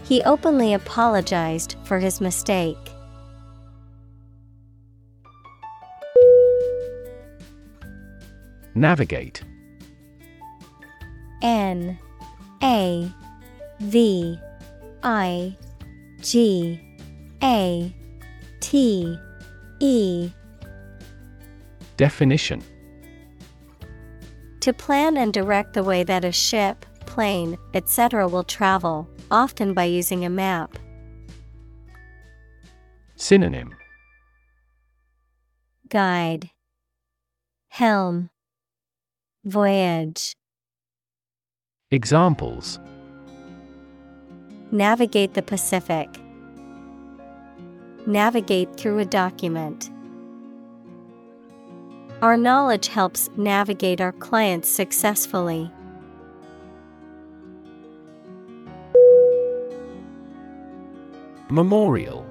[0.05, 2.77] He openly apologized for his mistake.
[8.77, 9.41] Navigate.
[11.41, 11.97] N
[12.61, 13.11] A
[13.79, 14.39] V
[15.01, 15.57] I
[16.21, 16.79] G
[17.41, 17.95] A
[18.59, 19.17] T
[19.79, 20.31] E.
[21.97, 22.63] Definition.
[24.59, 28.27] To plan and direct the way that a ship, plane, etc.
[28.27, 30.77] will travel, often by using a map.
[33.15, 33.73] Synonym.
[35.89, 36.51] Guide.
[37.69, 38.29] Helm
[39.47, 40.33] Voyage
[41.89, 42.81] Examples
[44.71, 46.09] Navigate the Pacific.
[48.05, 49.89] Navigate through a document.
[52.21, 55.71] Our knowledge helps navigate our clients successfully.
[61.49, 62.25] Memorial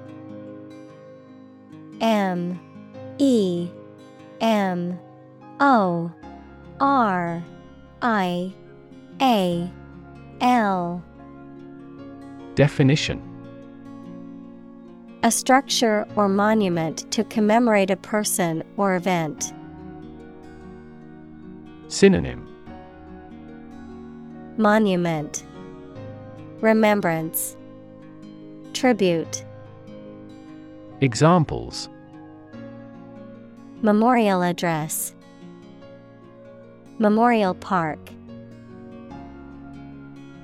[1.99, 2.59] M
[3.17, 3.67] E
[4.39, 4.99] M
[5.59, 6.11] O
[6.79, 7.43] R
[8.03, 8.53] I
[9.19, 9.71] A
[10.41, 11.03] L.
[12.53, 13.23] Definition.
[15.23, 19.53] A structure or monument to commemorate a person or event.
[21.87, 22.47] Synonym.
[24.57, 25.43] Monument.
[26.61, 27.57] Remembrance.
[28.73, 29.43] Tribute.
[31.01, 31.89] Examples.
[33.81, 35.13] Memorial Address
[36.99, 37.99] Memorial Park.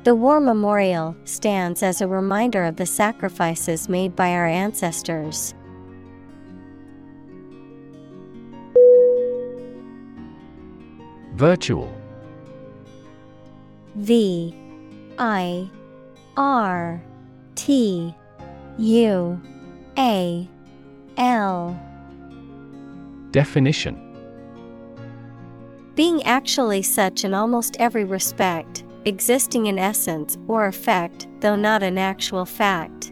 [0.04, 5.56] The War Memorial stands as a reminder of the sacrifices made by our ancestors.
[11.34, 11.92] Virtual.
[13.96, 14.56] V
[15.18, 15.68] I
[16.38, 17.02] R
[17.56, 18.14] T
[18.78, 19.42] U
[19.98, 20.50] A
[21.18, 21.80] L.
[23.32, 24.13] Definition
[25.96, 31.98] Being actually such in almost every respect, existing in essence or effect, though not an
[31.98, 33.12] actual fact.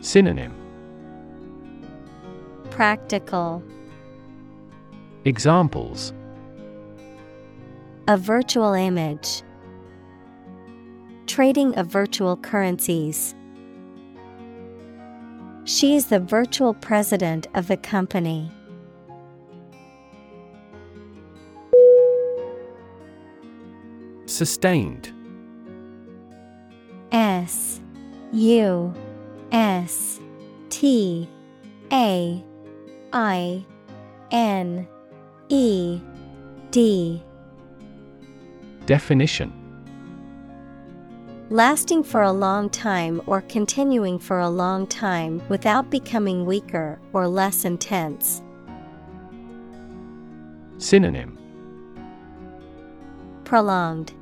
[0.00, 0.54] Synonym
[2.70, 3.62] Practical
[5.24, 6.12] Examples
[8.06, 9.42] A virtual image.
[11.26, 13.34] trading of virtual currencies.
[15.64, 18.52] She is the virtual president of the company.
[24.36, 25.14] Sustained.
[27.10, 27.80] S
[28.34, 28.92] U
[29.50, 30.20] S
[30.68, 31.26] T
[31.90, 32.44] A
[33.14, 33.64] I
[34.30, 34.86] N
[35.48, 36.02] E
[36.70, 37.22] D
[38.84, 39.54] Definition
[41.48, 47.26] Lasting for a long time or continuing for a long time without becoming weaker or
[47.26, 48.42] less intense.
[50.76, 51.38] Synonym
[53.44, 54.12] Prolonged,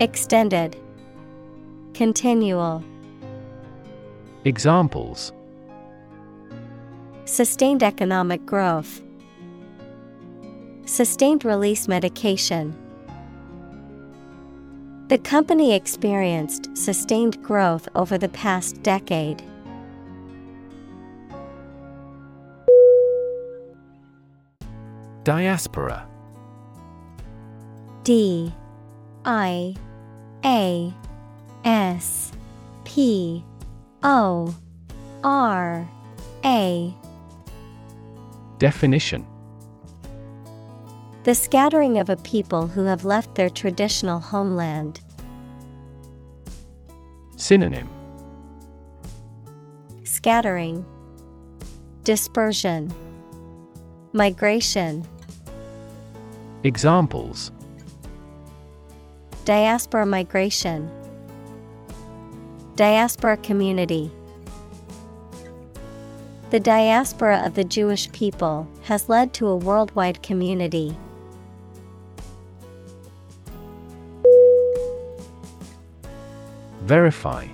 [0.00, 0.76] Extended,
[1.94, 2.82] Continual.
[4.44, 5.32] Examples
[7.26, 9.00] Sustained economic growth.
[10.84, 12.76] Sustained release medication.
[15.06, 19.44] The company experienced sustained growth over the past decade.
[25.22, 26.08] Diaspora
[28.02, 28.52] D
[29.24, 29.74] I
[30.44, 30.92] A
[31.64, 32.32] S
[32.84, 33.42] P
[34.02, 34.54] O
[35.22, 35.88] R
[36.44, 36.94] A.
[38.58, 39.26] Definition.
[41.24, 45.00] The scattering of a people who have left their traditional homeland.
[47.36, 47.88] Synonym.
[50.04, 50.84] Scattering,
[52.04, 52.92] Dispersion,
[54.12, 55.06] Migration.
[56.62, 57.50] Examples
[59.44, 60.90] Diaspora migration,
[62.76, 64.10] Diaspora community.
[66.48, 70.96] The diaspora of the Jewish people has led to a worldwide community.
[76.80, 77.46] Verify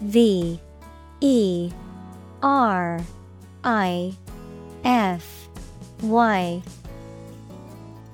[0.00, 0.60] V
[1.22, 1.70] E
[2.42, 3.00] R
[3.64, 4.14] I
[4.84, 5.48] F
[6.02, 6.62] Y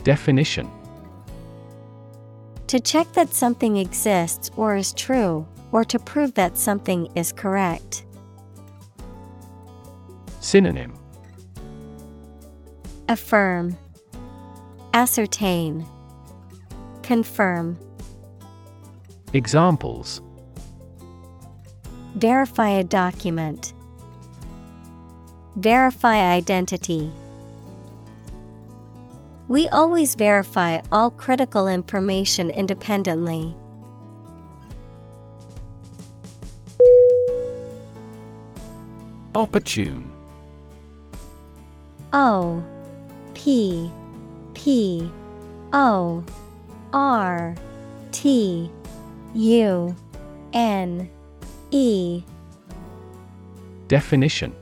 [0.05, 0.70] Definition
[2.73, 8.07] To check that something exists or is true, or to prove that something is correct.
[10.41, 10.95] Synonym
[13.11, 13.77] Affirm,
[14.95, 15.85] Ascertain,
[17.03, 17.79] Confirm.
[19.35, 20.23] Examples
[22.14, 23.75] Verify a document.
[25.57, 27.12] Verify identity.
[29.53, 33.55] We always verify all critical information independently.
[39.34, 40.11] Opportune.
[42.14, 42.64] O
[43.34, 43.90] P
[44.55, 45.11] P
[45.74, 46.24] O
[46.94, 47.55] R
[48.11, 48.70] T
[49.34, 49.94] U
[50.55, 51.11] N
[51.70, 52.22] E.
[53.88, 54.62] Definition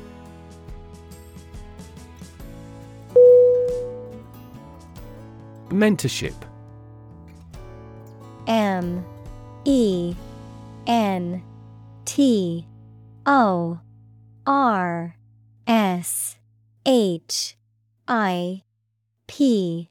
[5.71, 6.35] Mentorship.
[8.47, 9.05] M
[9.65, 10.15] E
[10.87, 11.43] N
[12.05, 12.67] T
[13.25, 13.79] O
[14.45, 15.15] R
[15.67, 16.37] S
[16.85, 17.55] H
[18.07, 18.63] I
[19.27, 19.89] P.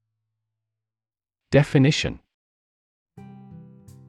[1.50, 2.20] Definition.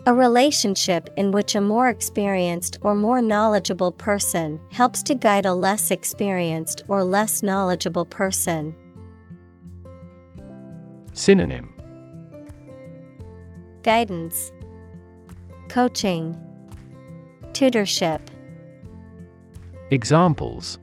[0.07, 5.53] A relationship in which a more experienced or more knowledgeable person helps to guide a
[5.53, 8.75] less experienced or less knowledgeable person.
[11.13, 11.73] Synonym.
[13.83, 14.51] Guidance,
[15.69, 16.37] Coaching,
[17.53, 18.21] Tutorship.
[19.89, 20.79] Examples.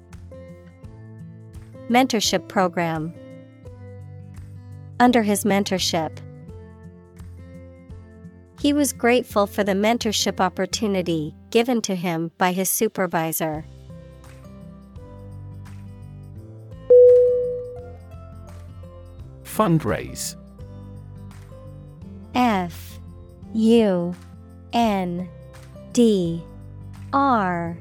[1.88, 3.14] Mentorship Program.
[5.00, 6.18] Under his mentorship,
[8.60, 13.64] he was grateful for the mentorship opportunity given to him by his supervisor.
[19.58, 20.36] Fundraise.
[22.36, 23.00] F
[23.54, 24.14] U
[24.72, 25.28] N
[25.92, 26.40] D
[27.12, 27.76] R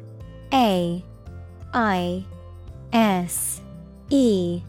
[0.52, 1.06] A
[1.76, 2.26] I
[2.92, 3.62] S
[4.10, 4.64] E.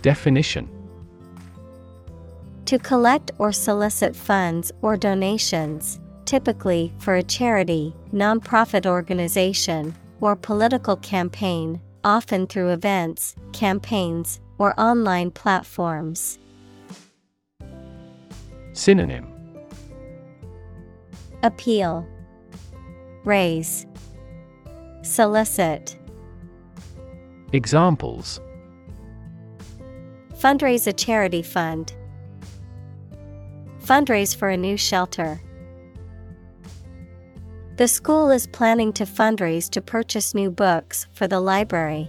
[0.00, 0.70] Definition.
[2.64, 10.96] To collect or solicit funds or donations, typically for a charity, nonprofit organization, or political
[10.96, 16.38] campaign, often through events, campaigns, or online platforms.
[18.74, 19.26] Synonym
[21.42, 22.06] Appeal,
[23.24, 23.86] Raise,
[25.02, 25.98] Solicit.
[27.52, 28.40] Examples
[30.34, 31.92] Fundraise a charity fund.
[33.80, 35.40] Fundraise for a new shelter.
[37.78, 42.08] The school is planning to fundraise to purchase new books for the library.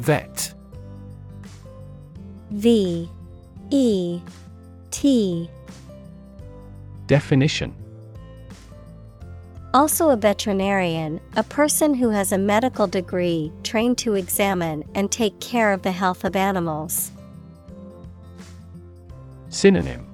[0.00, 0.54] Vet.
[2.52, 3.08] V
[3.70, 4.20] E
[4.90, 5.50] T.
[7.06, 7.74] Definition.
[9.74, 15.38] Also a veterinarian, a person who has a medical degree trained to examine and take
[15.38, 17.12] care of the health of animals.
[19.50, 20.06] Synonym.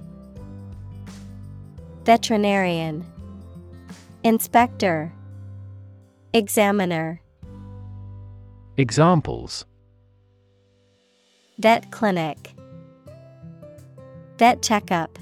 [2.05, 3.07] Veterinarian.
[4.25, 5.13] Inspector.
[6.33, 7.21] Examiner.
[8.77, 9.65] Examples
[11.59, 12.53] Vet clinic.
[14.39, 15.19] Vet checkup.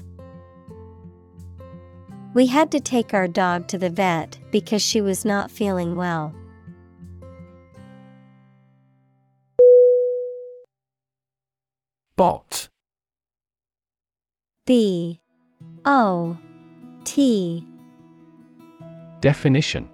[2.33, 6.35] We had to take our dog to the vet because she was not feeling well.
[12.17, 12.67] Bot.
[14.65, 15.21] B.
[15.85, 16.37] O.
[17.05, 17.65] T.
[19.21, 19.89] Definition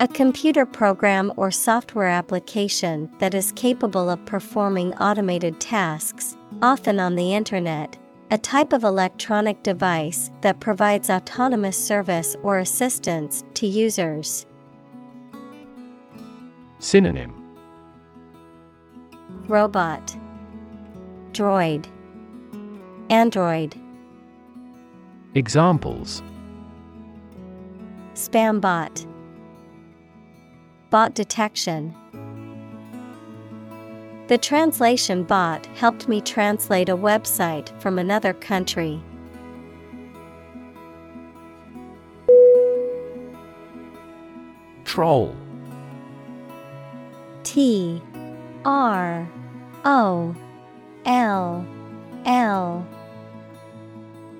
[0.00, 7.16] A computer program or software application that is capable of performing automated tasks, often on
[7.16, 7.98] the Internet.
[8.30, 14.46] A type of electronic device that provides autonomous service or assistance to users.
[16.78, 17.34] Synonym.
[19.48, 20.16] Robot.
[21.32, 21.86] Droid.
[23.10, 23.74] Android.
[25.34, 26.22] Examples.
[28.14, 28.60] Spam
[30.90, 31.94] bot detection.
[34.28, 39.02] The translation bot helped me translate a website from another country.
[44.84, 45.34] Troll.
[47.42, 48.02] T
[48.64, 49.28] R
[49.84, 50.36] O
[51.06, 51.66] L
[52.26, 52.86] L.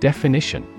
[0.01, 0.78] Definition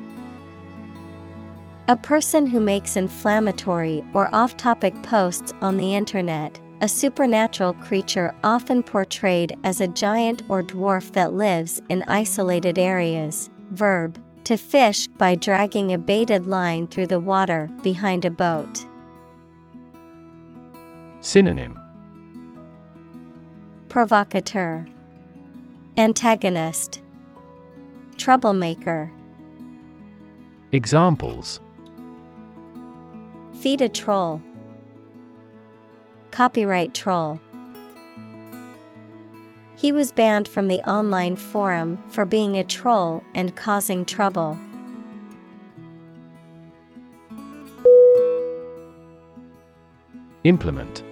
[1.89, 8.35] A person who makes inflammatory or off topic posts on the internet, a supernatural creature
[8.43, 13.49] often portrayed as a giant or dwarf that lives in isolated areas.
[13.71, 18.85] Verb to fish by dragging a baited line through the water behind a boat.
[21.21, 21.75] Synonym
[23.87, 24.85] Provocateur,
[25.97, 27.01] Antagonist,
[28.15, 29.11] Troublemaker.
[30.71, 31.59] Examples
[33.59, 34.41] Feed a troll.
[36.31, 37.41] Copyright troll.
[39.75, 44.57] He was banned from the online forum for being a troll and causing trouble.
[50.45, 51.03] Implement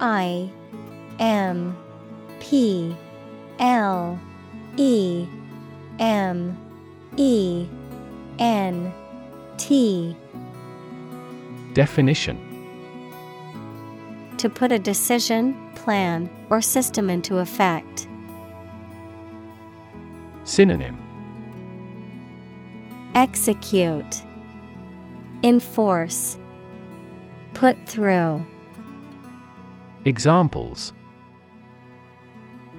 [0.00, 0.50] I
[1.18, 1.76] M
[2.40, 2.96] P
[3.58, 4.18] L
[4.78, 5.26] E
[5.98, 6.56] M
[7.18, 7.66] E
[8.38, 8.92] N
[9.58, 10.16] T
[11.76, 12.38] Definition
[14.38, 18.08] To put a decision, plan, or system into effect.
[20.44, 20.96] Synonym
[23.14, 24.22] Execute,
[25.42, 26.38] Enforce,
[27.52, 28.42] Put through.
[30.06, 30.94] Examples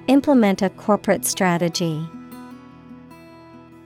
[0.07, 2.03] Implement a corporate strategy.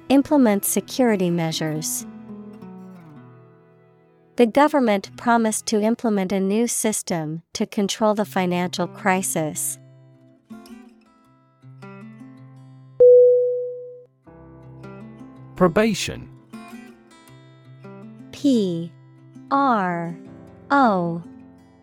[0.08, 2.06] Implement security measures.
[4.38, 9.78] The government promised to implement a new system to control the financial crisis.
[15.56, 16.30] Probation.
[18.32, 18.92] P
[19.52, 20.16] R
[20.72, 21.22] O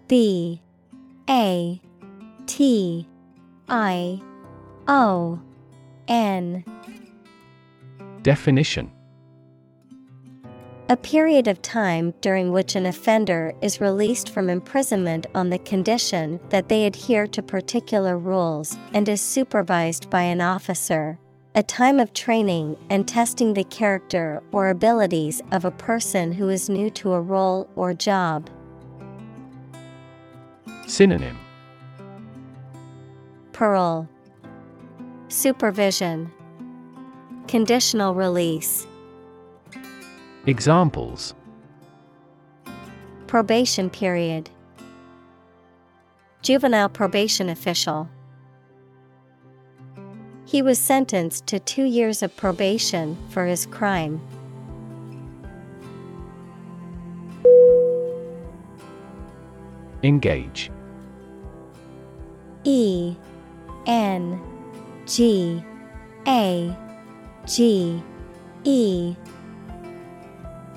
[0.09, 0.61] B
[1.28, 1.80] A
[2.46, 3.07] T
[3.68, 4.20] I
[4.88, 5.38] O
[6.09, 6.64] N.
[8.22, 8.90] Definition
[10.91, 16.41] A period of time during which an offender is released from imprisonment on the condition
[16.49, 21.18] that they adhere to particular rules and is supervised by an officer.
[21.55, 26.70] A time of training and testing the character or abilities of a person who is
[26.70, 28.49] new to a role or job.
[30.86, 31.39] Synonym
[33.53, 34.09] Parole,
[35.28, 36.32] Supervision,
[37.47, 38.86] Conditional release,
[40.49, 41.34] Examples
[43.26, 44.49] Probation period,
[46.40, 48.09] Juvenile probation official.
[50.46, 54.22] He was sentenced to two years of probation for his crime.
[60.03, 60.70] Engage
[62.64, 63.14] E
[63.86, 64.40] N
[65.05, 65.62] G
[66.26, 66.74] A
[67.44, 68.03] G
[68.64, 69.14] E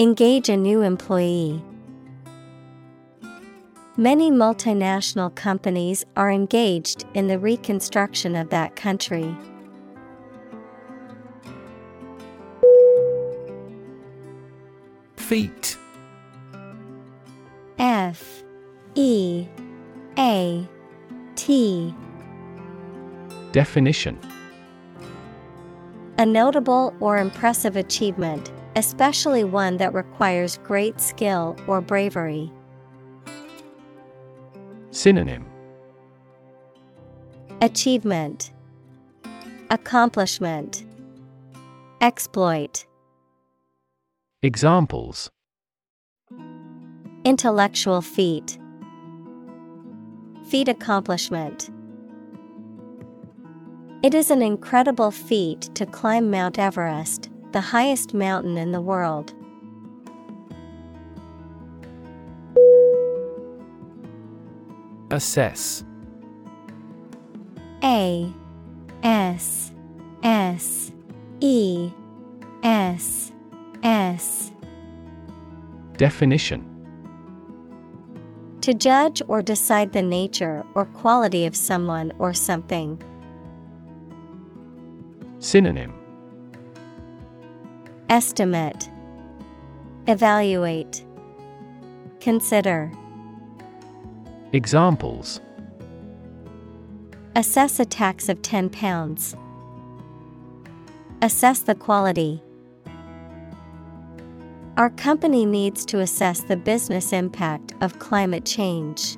[0.00, 1.62] Engage a new employee.
[3.98, 9.36] Many multinational companies are engaged in the reconstruction of that country.
[15.16, 15.76] Feat.
[17.78, 18.42] F
[18.94, 19.46] E
[20.16, 20.66] A
[21.36, 21.94] T
[23.52, 24.18] Definition
[26.16, 32.52] A notable or impressive achievement, especially one that requires great skill or bravery.
[34.90, 35.46] Synonym.
[37.62, 38.52] Achievement.
[39.70, 40.84] Accomplishment.
[42.00, 42.86] Exploit.
[44.42, 45.30] Examples.
[47.24, 48.58] Intellectual feat.
[50.48, 51.70] Feat accomplishment.
[54.02, 59.34] It is an incredible feat to climb Mount Everest, the highest mountain in the world.
[65.10, 65.84] Assess.
[67.82, 68.32] A
[69.02, 69.72] S
[70.22, 70.92] S
[71.40, 71.90] E
[72.62, 73.32] S
[73.82, 74.52] S
[75.96, 76.64] Definition
[78.60, 83.02] To judge or decide the nature or quality of someone or something.
[85.38, 85.99] Synonym
[88.10, 88.90] Estimate
[90.08, 91.04] Evaluate
[92.18, 92.90] Consider
[94.52, 95.40] Examples
[97.36, 99.36] Assess a tax of £10.
[101.22, 102.42] Assess the quality.
[104.76, 109.16] Our company needs to assess the business impact of climate change.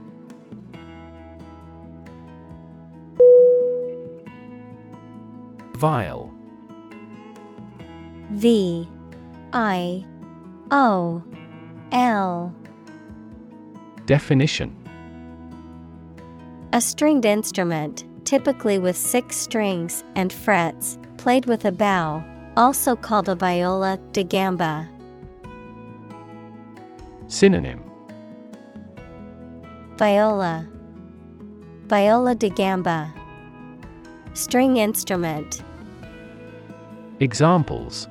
[5.78, 6.41] Viol.
[8.32, 8.88] V
[9.52, 10.06] I
[10.70, 11.22] O
[11.92, 12.54] L.
[14.06, 14.74] Definition.
[16.72, 22.24] A stringed instrument, typically with six strings and frets, played with a bow,
[22.56, 24.88] also called a viola da gamba.
[27.26, 27.82] Synonym.
[29.98, 30.66] Viola.
[31.84, 33.12] Viola da gamba.
[34.32, 35.62] String instrument.
[37.20, 38.08] Examples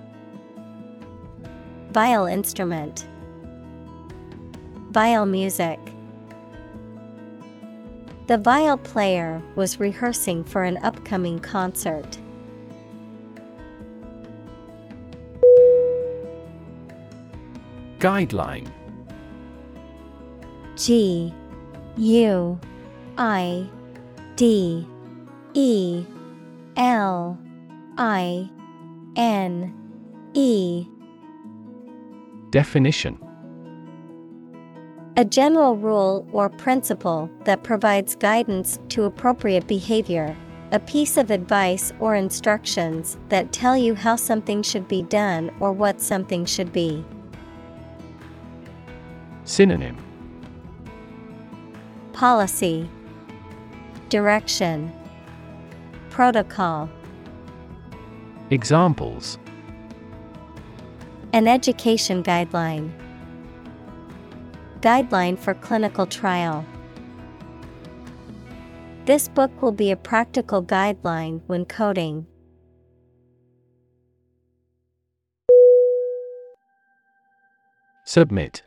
[1.92, 3.06] Viol instrument
[4.92, 5.78] Viol music
[8.28, 12.18] The viol player was rehearsing for an upcoming concert.
[18.00, 18.72] Guideline.
[20.78, 21.34] G
[21.98, 22.60] U
[23.18, 23.70] I
[24.38, 24.88] D
[25.54, 26.06] E
[26.78, 27.38] L
[27.98, 28.50] I
[29.18, 29.74] N
[30.34, 30.88] E
[32.52, 33.18] Definition.
[35.16, 40.36] A general rule or principle that provides guidance to appropriate behavior,
[40.74, 45.72] a piece of advice or instructions that tell you how something should be done or
[45.72, 47.06] what something should be.
[49.46, 49.98] Synonym.
[52.12, 52.90] Policy.
[54.10, 54.92] Direction.
[56.10, 56.90] Protocol.
[58.50, 59.40] Examples
[61.34, 62.92] An education guideline.
[64.82, 66.66] Guideline for clinical trial.
[69.06, 72.28] This book will be a practical guideline when coding.
[78.04, 78.64] Submit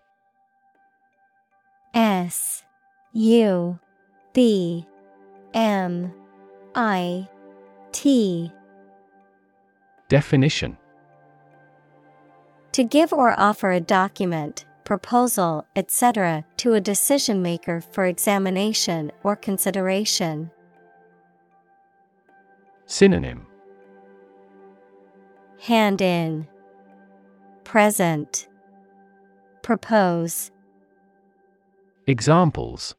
[1.92, 2.62] S
[3.12, 3.78] U
[4.32, 4.86] B
[5.52, 6.14] M
[6.74, 7.28] I
[7.92, 8.50] T
[10.08, 10.78] Definition
[12.74, 19.36] To give or offer a document, proposal, etc., to a decision maker for examination or
[19.36, 20.50] consideration.
[22.86, 23.46] Synonym
[25.60, 26.48] Hand in,
[27.62, 28.48] Present,
[29.62, 30.50] Propose.
[32.08, 32.96] Examples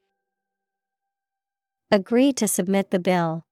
[1.91, 3.45] Agree to submit the bill.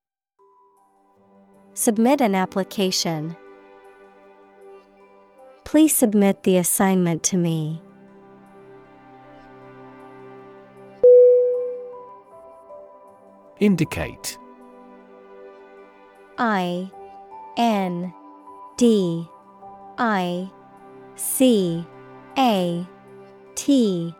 [1.73, 3.35] Submit an application.
[5.73, 7.81] Please submit the assignment to me.
[13.59, 14.37] Indicate.
[16.37, 16.91] I
[17.57, 18.13] N
[18.77, 19.27] D
[19.97, 20.51] I
[21.15, 21.83] C
[22.37, 22.87] A
[23.55, 24.13] T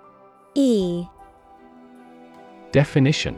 [0.56, 1.06] E.
[2.72, 3.38] Definition.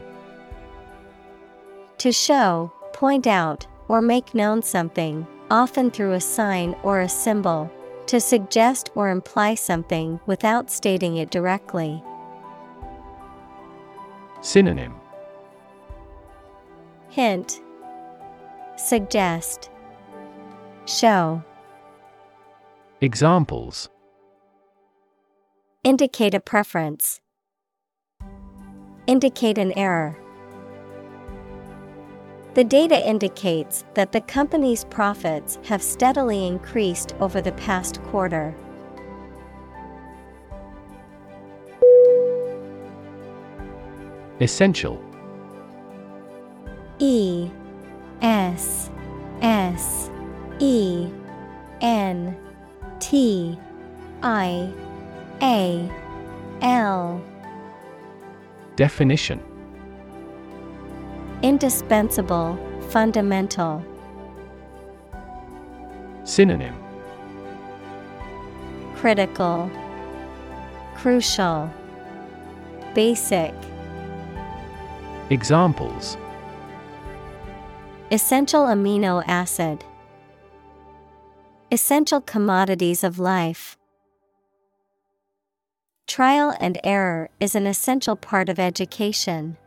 [1.98, 7.70] To show, point out, or make known something, often through a sign or a symbol,
[8.06, 12.02] to suggest or imply something without stating it directly.
[14.40, 14.94] Synonym
[17.08, 17.60] Hint
[18.76, 19.70] Suggest
[20.86, 21.42] Show
[23.00, 23.88] Examples
[25.84, 27.20] Indicate a preference.
[29.06, 30.18] Indicate an error.
[32.56, 38.54] The data indicates that the company's profits have steadily increased over the past quarter.
[44.40, 44.98] Essential.
[46.98, 47.50] E
[48.22, 48.90] S
[49.42, 50.10] S
[50.58, 51.10] E
[51.82, 52.34] N
[53.00, 53.58] T
[54.22, 54.72] I
[55.42, 55.90] A
[56.62, 57.22] L.
[58.76, 59.42] Definition
[61.42, 62.58] Indispensable,
[62.88, 63.84] fundamental.
[66.24, 66.74] Synonym
[68.94, 69.70] Critical,
[70.94, 71.70] Crucial,
[72.94, 73.52] Basic.
[75.28, 76.16] Examples
[78.10, 79.84] Essential amino acid.
[81.70, 83.76] Essential commodities of life.
[86.06, 89.58] Trial and error is an essential part of education.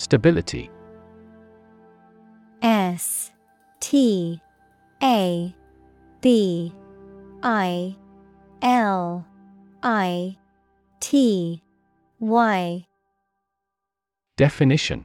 [0.00, 0.70] Stability.
[2.62, 3.30] S
[3.80, 4.40] T
[5.02, 5.54] A
[6.22, 6.72] B
[7.42, 7.94] I
[8.62, 9.26] L
[9.82, 10.38] I
[11.00, 11.62] T
[12.18, 12.86] Y.
[14.38, 15.04] Definition.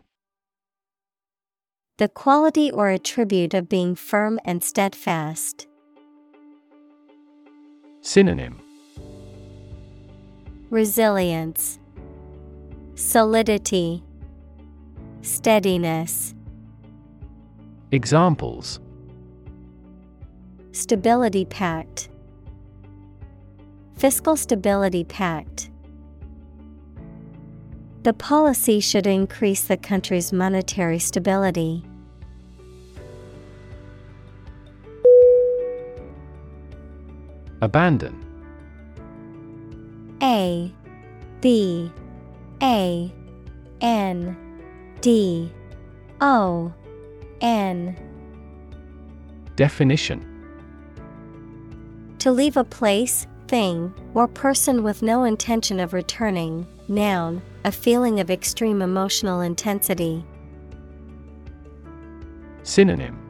[1.98, 5.68] The quality or attribute of being firm and steadfast.
[8.00, 8.62] Synonym.
[10.70, 11.80] Resilience,
[12.96, 14.02] Solidity,
[15.26, 16.36] Steadiness.
[17.92, 18.80] Examples
[20.72, 22.10] Stability Pact,
[23.98, 25.72] Fiscal Stability Pact.
[28.04, 31.84] The policy should increase the country's monetary stability.
[37.62, 38.24] Abandon
[40.22, 40.72] A
[41.42, 41.92] B
[42.62, 43.12] A
[43.82, 44.45] N
[45.02, 45.52] D.
[46.22, 46.74] O.
[47.42, 47.96] N.
[49.56, 50.32] Definition.
[52.20, 58.20] To leave a place, thing, or person with no intention of returning, noun, a feeling
[58.20, 60.26] of extreme emotional intensity.
[62.64, 63.22] Synonym.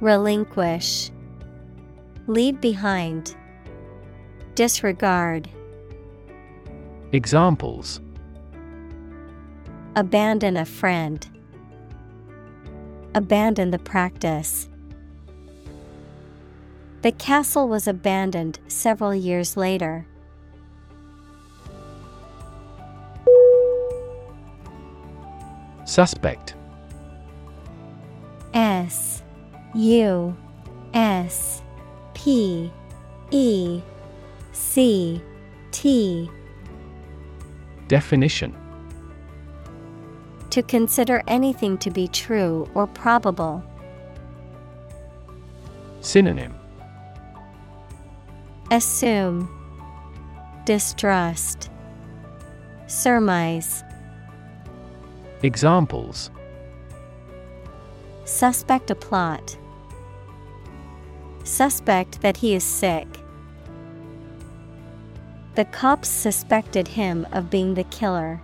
[0.00, 1.10] Relinquish,
[2.26, 3.36] Leave behind,
[4.54, 5.48] Disregard,
[7.12, 8.00] Examples
[9.96, 11.24] Abandon a friend,
[13.14, 14.68] Abandon the practice.
[17.02, 20.04] The castle was abandoned several years later.
[25.84, 26.56] Suspect
[28.52, 29.22] S
[29.76, 30.36] U
[30.92, 31.62] S
[32.14, 32.72] P
[33.30, 33.80] E
[34.50, 35.22] C
[35.70, 36.28] T
[37.86, 38.63] Definition
[40.54, 43.64] To consider anything to be true or probable.
[46.00, 46.54] Synonym
[48.70, 49.50] Assume
[50.64, 51.70] Distrust
[52.86, 53.82] Surmise
[55.42, 56.30] Examples
[58.24, 59.56] Suspect a plot.
[61.42, 63.08] Suspect that he is sick.
[65.56, 68.40] The cops suspected him of being the killer.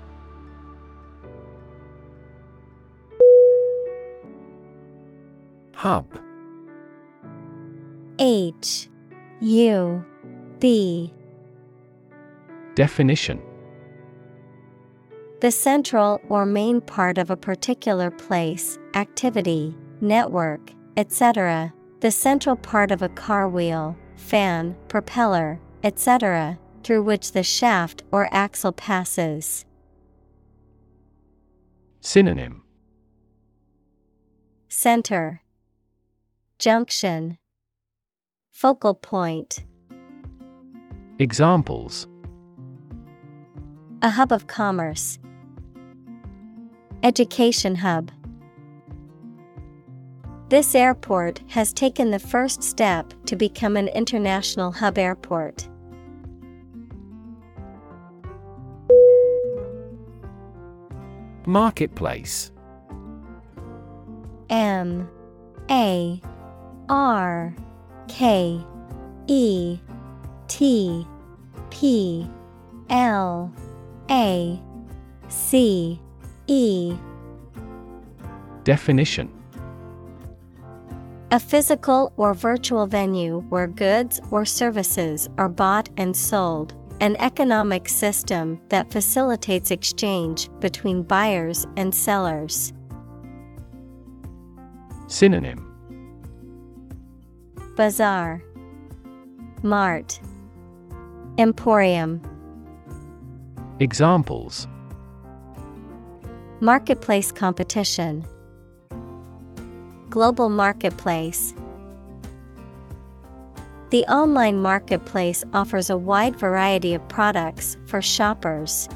[5.81, 6.05] Hub
[8.19, 8.91] H
[9.41, 10.05] U
[10.59, 11.11] B
[12.75, 13.41] Definition
[15.41, 21.73] The central or main part of a particular place, activity, network, etc.
[22.01, 28.29] The central part of a car wheel, fan, propeller, etc., through which the shaft or
[28.33, 29.65] axle passes.
[32.03, 32.65] Synonym
[34.69, 35.41] Center
[36.61, 37.39] Junction
[38.51, 39.65] Focal point
[41.19, 42.07] Examples
[44.03, 45.19] A hub of commerce.
[47.03, 48.11] Education hub.
[50.51, 55.67] This airport has taken the first step to become an international hub airport.
[61.47, 62.53] Marketplace
[64.51, 65.09] M
[65.71, 66.21] A
[66.91, 67.55] R
[68.09, 68.61] K
[69.29, 69.79] E
[70.49, 71.07] T
[71.71, 72.29] P
[72.91, 73.53] L
[74.11, 74.61] A
[75.29, 76.01] C
[76.49, 76.97] E.
[78.65, 79.31] Definition.
[81.31, 87.89] A physical or virtual venue where goods or services are bought and sold, an economic
[87.89, 92.73] system that facilitates exchange between buyers and sellers.
[95.07, 95.70] Synonym
[97.81, 98.43] Bazaar,
[99.63, 100.21] Mart,
[101.39, 102.21] Emporium,
[103.79, 104.69] Examples.
[106.61, 108.23] Marketplace competition,
[110.11, 111.55] Global marketplace.
[113.89, 118.91] The online marketplace offers a wide variety of products for shoppers.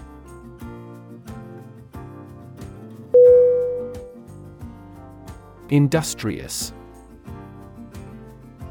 [5.71, 6.75] Industrious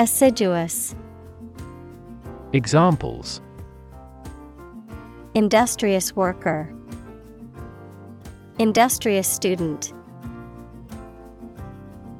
[0.00, 0.94] Assiduous,
[2.52, 3.40] Examples
[5.34, 6.72] Industrious worker,
[8.60, 9.92] Industrious student.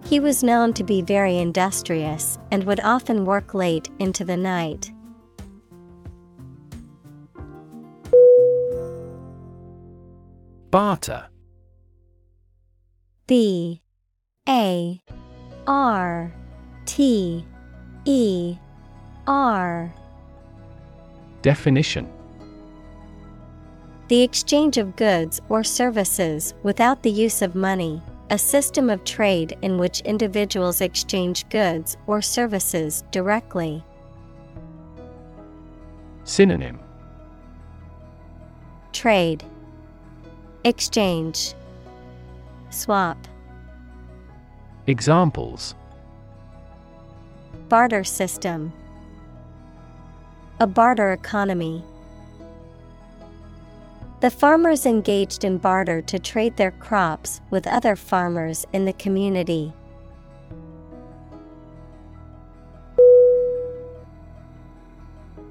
[0.06, 4.90] He was known to be very industrious and would often work late into the night.
[10.72, 11.28] Barter
[13.28, 13.82] B
[14.48, 15.00] A
[15.68, 16.34] R
[16.84, 17.46] T
[18.10, 18.56] E
[19.26, 19.92] R.
[21.42, 22.10] Definition.
[24.08, 29.58] The exchange of goods or services without the use of money, a system of trade
[29.60, 33.84] in which individuals exchange goods or services directly.
[36.24, 36.80] Synonym.
[38.94, 39.44] Trade.
[40.64, 41.52] Exchange.
[42.70, 43.18] Swap.
[44.86, 45.74] Examples
[47.68, 48.72] Barter system
[50.58, 51.84] A barter economy.
[54.20, 59.74] The farmers engaged in barter to trade their crops with other farmers in the community.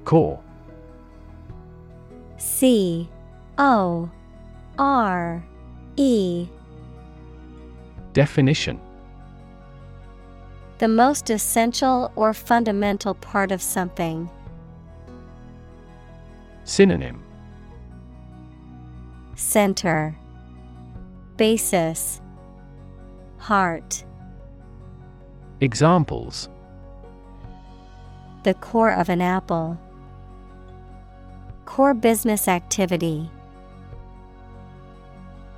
[0.04, 0.40] Core
[2.36, 3.08] C
[3.58, 4.10] O
[4.76, 5.46] R
[5.96, 6.48] E
[8.12, 8.80] Definition
[10.78, 14.30] The most essential or fundamental part of something.
[16.62, 17.20] Synonym
[19.34, 20.16] Center
[21.36, 22.20] Basis
[23.38, 24.04] Heart
[25.60, 26.48] Examples
[28.44, 29.76] The core of an apple.
[31.64, 33.28] Core business activity.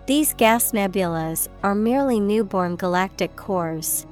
[0.07, 4.07] These gas nebulas are merely newborn galactic cores.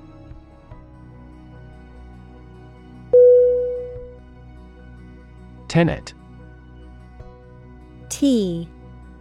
[5.68, 6.14] Tenet.
[8.08, 8.68] T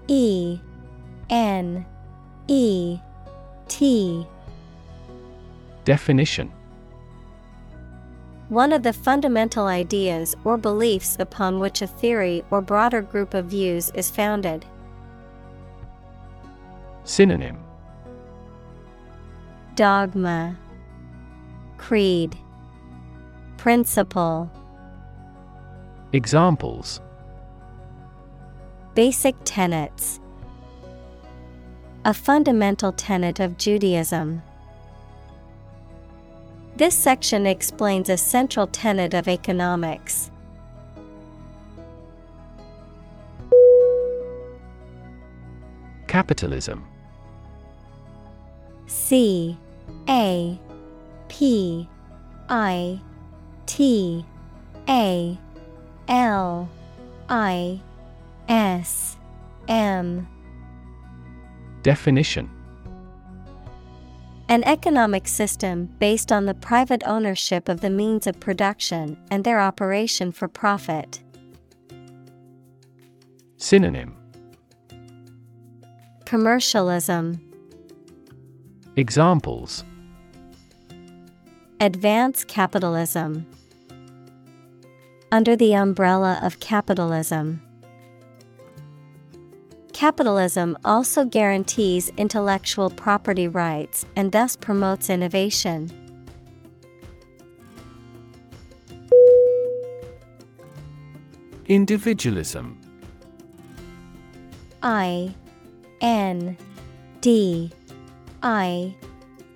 [0.08, 0.60] E
[1.30, 1.86] N
[2.48, 3.00] E
[3.68, 4.26] T.
[5.84, 6.52] Definition.
[8.50, 13.46] One of the fundamental ideas or beliefs upon which a theory or broader group of
[13.46, 14.66] views is founded.
[17.04, 17.58] Synonym.
[19.76, 20.58] Dogma,
[21.78, 22.38] Creed,
[23.58, 24.50] Principle.
[26.14, 27.02] Examples
[28.96, 30.22] Basic tenets.
[32.06, 34.42] A fundamental tenet of Judaism.
[36.78, 40.32] This section explains a central tenet of economics.
[46.08, 46.88] Capitalism
[48.86, 49.58] C
[50.08, 50.58] A
[51.28, 51.90] P
[52.48, 53.02] I
[53.66, 54.26] T
[54.88, 55.38] A
[56.08, 56.70] L
[57.30, 57.82] I
[58.48, 59.18] S
[59.68, 60.28] M.
[61.84, 62.50] Definition.
[64.50, 69.60] An economic system based on the private ownership of the means of production and their
[69.60, 71.22] operation for profit.
[73.58, 74.16] Synonym.
[76.26, 77.42] Commercialism,
[78.98, 79.84] Examples.
[81.80, 83.46] Advance capitalism.
[85.30, 87.62] Under the umbrella of capitalism.
[89.92, 95.92] Capitalism also guarantees intellectual property rights and thus promotes innovation.
[101.66, 102.80] Individualism
[104.82, 105.36] I
[106.00, 106.56] N
[107.20, 107.72] D
[108.42, 108.96] I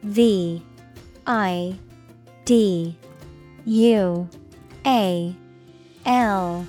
[0.03, 0.61] V
[1.25, 1.79] I
[2.43, 2.97] D
[3.65, 4.27] U
[4.85, 5.35] A
[6.05, 6.65] L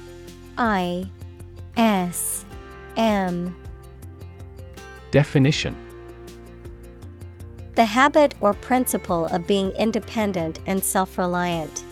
[0.59, 1.09] I
[1.76, 2.44] S
[2.96, 3.56] M
[5.10, 5.76] Definition
[7.74, 11.84] The habit or principle of being independent and self reliant.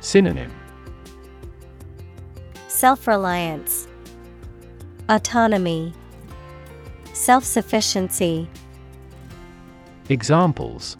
[0.00, 0.50] Synonym
[2.68, 3.86] Self reliance,
[5.08, 5.92] Autonomy,
[7.12, 8.48] Self sufficiency.
[10.08, 10.96] Examples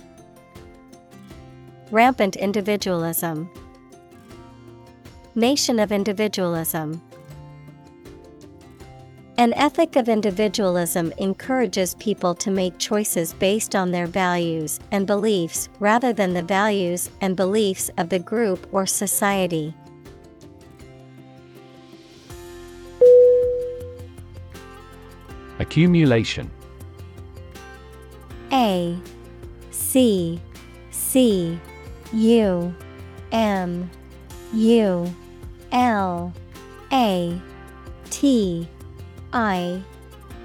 [1.91, 3.49] Rampant individualism.
[5.37, 7.01] Nation of individualism.
[9.39, 15.69] An ethic of individualism encourages people to make choices based on their values and beliefs
[15.79, 19.73] rather than the values and beliefs of the group or society.
[25.61, 26.51] Accumulation
[28.53, 28.99] A
[29.71, 30.41] C
[30.91, 31.59] C
[32.13, 32.75] U
[33.31, 33.91] M
[34.53, 35.13] U
[35.73, 36.33] L
[36.93, 37.41] A
[38.11, 38.69] T
[39.33, 39.83] I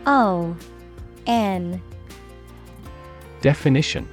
[0.06, 0.56] O
[1.26, 1.82] N.
[3.42, 4.08] Definition.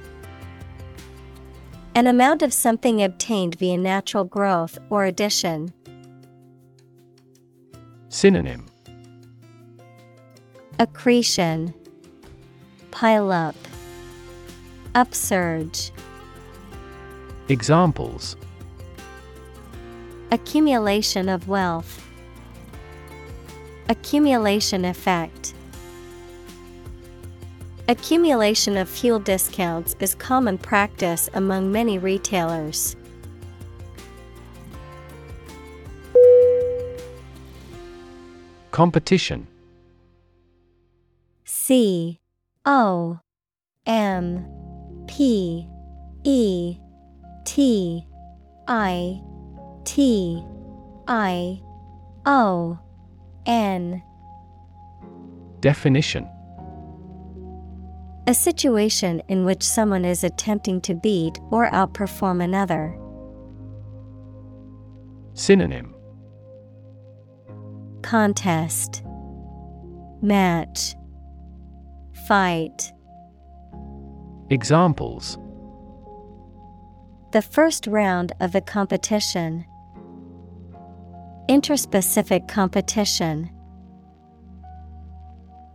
[1.95, 5.71] An amount of something obtained via natural growth or addition.
[8.09, 8.65] Synonym.
[10.79, 11.73] Accretion.
[12.89, 13.55] Pile up.
[14.95, 15.91] Upsurge.
[17.47, 18.35] Examples
[20.33, 22.03] Accumulation of wealth.
[23.87, 25.53] Accumulation effect.
[27.87, 32.95] Accumulation of fuel discounts is common practice among many retailers.
[38.71, 39.45] Competition.
[41.45, 42.19] C
[42.65, 43.19] O
[43.85, 44.47] M
[45.07, 45.67] P
[46.23, 46.79] E
[47.45, 48.07] T
[48.67, 49.21] I
[49.85, 50.43] T
[51.07, 51.61] I
[52.25, 52.79] O
[53.45, 54.01] N.
[55.59, 56.29] Definition.
[58.27, 62.97] A situation in which someone is attempting to beat or outperform another.
[65.33, 65.93] Synonym.
[68.01, 69.03] Contest.
[70.21, 70.95] Match.
[72.27, 72.93] Fight.
[74.49, 75.37] Examples.
[77.31, 79.65] The first round of the competition.
[81.49, 83.49] Interspecific competition.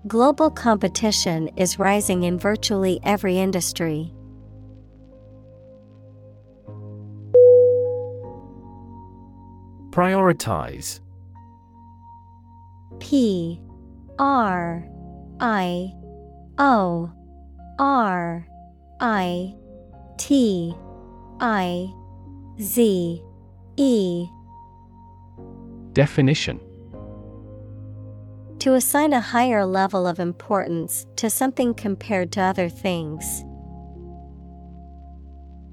[0.07, 4.15] Global competition is rising in virtually every industry.
[9.90, 11.01] Prioritize
[12.99, 13.61] P
[14.19, 14.89] R
[15.39, 15.93] I
[16.57, 17.12] O
[17.78, 18.47] R
[19.01, 19.55] I
[20.16, 20.74] T
[21.40, 21.93] I
[22.59, 23.23] Z
[23.77, 24.28] E
[25.93, 26.60] Definition
[28.60, 33.44] To assign a higher level of importance to something compared to other things.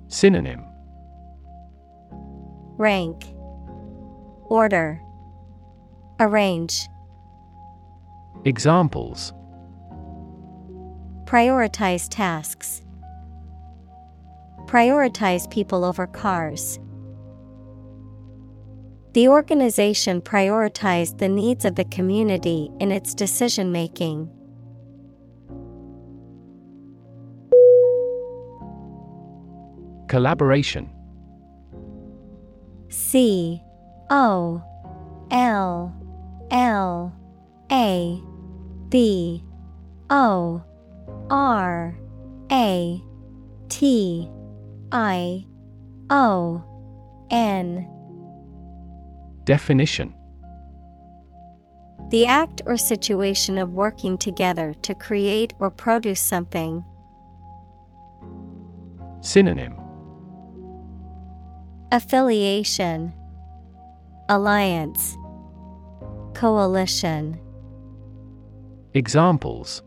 [0.08, 0.64] Synonym
[2.78, 3.24] Rank,
[4.50, 5.02] Order,
[6.20, 6.88] Arrange.
[8.46, 9.34] Examples
[11.26, 12.82] Prioritize tasks.
[14.68, 16.80] Prioritize people over cars.
[19.16, 24.30] The organization prioritized the needs of the community in its decision making.
[30.10, 30.90] Collaboration
[32.90, 33.62] C
[34.10, 34.62] O
[35.32, 35.96] L
[36.52, 37.16] L
[37.72, 38.22] A
[38.90, 39.46] B
[40.10, 40.62] O
[41.30, 41.98] R
[42.52, 43.02] A
[43.70, 44.30] T
[44.92, 45.46] I
[46.10, 46.62] O
[47.32, 47.95] N
[49.46, 50.14] Definition
[52.10, 56.84] The act or situation of working together to create or produce something.
[59.22, 59.76] Synonym
[61.92, 63.14] Affiliation,
[64.30, 65.16] Alliance,
[66.34, 67.40] Coalition.
[68.96, 69.84] Examples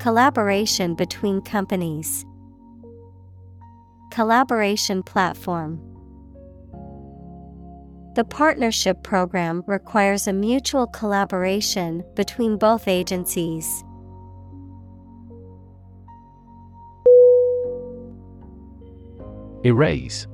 [0.00, 2.24] Collaboration between companies.
[4.10, 5.89] Collaboration platform.
[8.14, 13.84] The partnership program requires a mutual collaboration between both agencies.
[19.64, 20.26] Erase.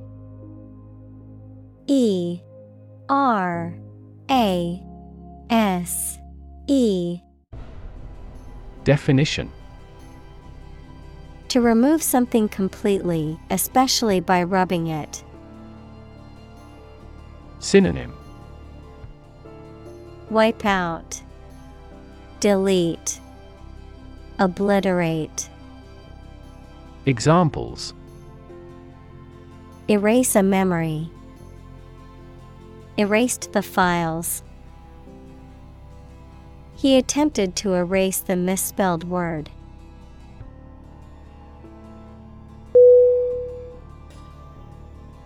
[1.85, 2.41] E.
[3.09, 3.77] R.
[4.31, 4.83] A.
[5.49, 6.17] S.
[6.67, 7.19] E.
[8.83, 9.51] Definition.
[11.49, 15.23] To remove something completely, especially by rubbing it.
[17.59, 18.13] Synonym
[20.29, 21.21] Wipe out,
[22.39, 23.19] Delete,
[24.39, 25.49] Obliterate.
[27.05, 27.93] Examples
[29.89, 31.09] Erase a memory.
[32.97, 34.43] Erased the files.
[36.75, 39.49] He attempted to erase the misspelled word.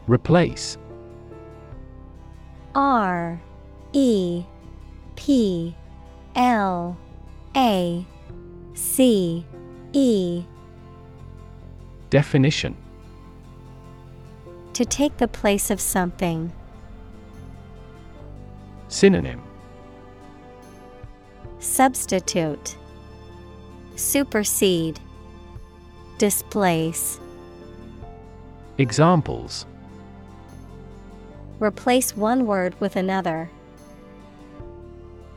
[0.07, 0.77] Replace
[2.75, 3.41] R
[3.93, 4.43] E
[5.15, 5.75] P
[6.35, 6.97] L
[7.55, 8.05] A
[8.73, 9.45] C
[9.93, 10.43] E.
[12.09, 12.75] Definition.
[14.73, 16.51] To take the place of something.
[18.87, 19.41] Synonym.
[21.59, 22.75] Substitute.
[23.95, 24.99] Supersede.
[26.17, 27.19] Displace.
[28.77, 29.65] Examples
[31.61, 33.51] Replace one word with another.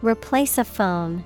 [0.01, 1.23] Replace a phone.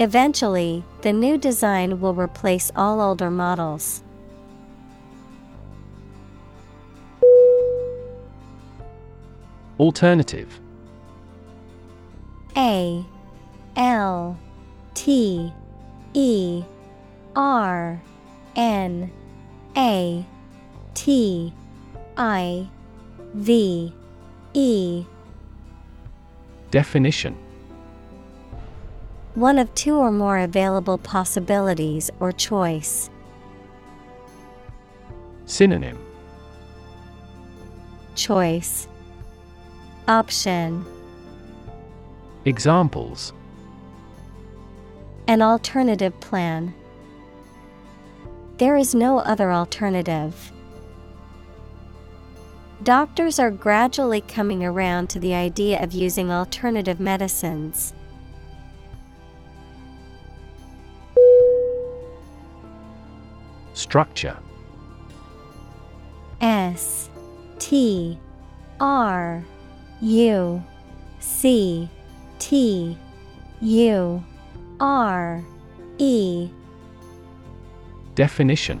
[0.00, 4.02] Eventually, the new design will replace all older models.
[9.78, 10.58] Alternative
[12.56, 13.06] A
[13.76, 14.36] L
[14.94, 15.52] T
[16.14, 16.64] E
[17.36, 18.02] R
[18.56, 19.12] N
[19.76, 20.26] A
[20.94, 21.52] T
[22.16, 22.68] I
[23.34, 23.92] V
[24.54, 25.04] E
[26.70, 27.36] Definition
[29.34, 33.10] One of two or more available possibilities or choice.
[35.44, 35.98] Synonym
[38.14, 38.88] Choice
[40.08, 40.86] Option
[42.46, 43.34] Examples
[45.28, 46.72] An alternative plan.
[48.56, 50.50] There is no other alternative.
[52.86, 57.92] Doctors are gradually coming around to the idea of using alternative medicines.
[63.74, 64.36] Structure.
[66.40, 67.10] S
[67.58, 68.20] T
[68.78, 69.44] R
[70.00, 70.62] U
[71.18, 71.90] C
[72.38, 72.96] T
[73.62, 74.24] U
[74.78, 75.44] R
[75.98, 76.48] E.
[78.14, 78.80] Definition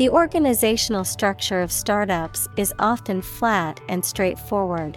[0.00, 4.96] The organizational structure of startups is often flat and straightforward.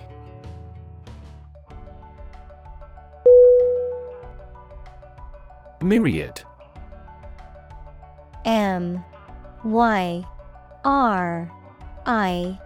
[5.82, 6.42] Myriad.
[8.46, 9.04] M.
[9.66, 10.26] Y.
[10.86, 11.52] R.
[12.06, 12.58] I.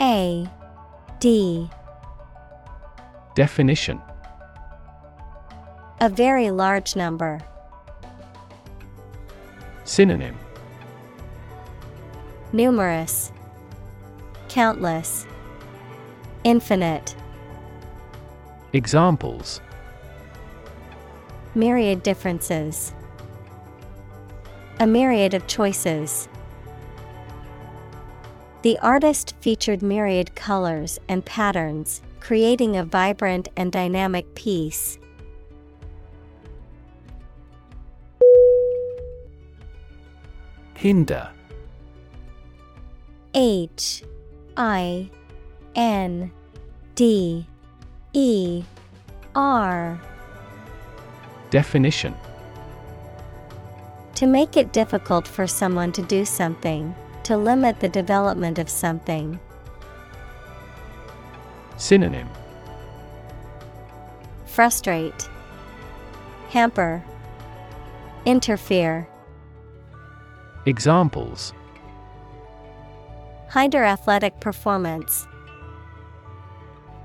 [0.00, 0.50] A.
[1.20, 1.70] D.
[3.36, 4.02] Definition.
[6.00, 7.38] A very large number.
[9.84, 10.36] Synonym
[12.52, 13.30] Numerous,
[14.48, 15.26] Countless,
[16.44, 17.14] Infinite.
[18.72, 19.60] Examples
[21.54, 22.94] Myriad differences.
[24.80, 26.26] A myriad of choices.
[28.62, 34.98] The artist featured myriad colors and patterns, creating a vibrant and dynamic piece.
[40.74, 41.28] Hinder
[43.34, 44.02] H
[44.56, 45.10] I
[45.74, 46.30] N
[46.94, 47.46] D
[48.12, 48.64] E
[49.34, 50.00] R.
[51.50, 52.14] Definition.
[54.16, 59.38] To make it difficult for someone to do something, to limit the development of something.
[61.76, 62.28] Synonym.
[64.46, 65.28] Frustrate,
[66.48, 67.04] Hamper,
[68.26, 69.06] Interfere.
[70.66, 71.52] Examples
[73.52, 75.26] Hinder athletic performance.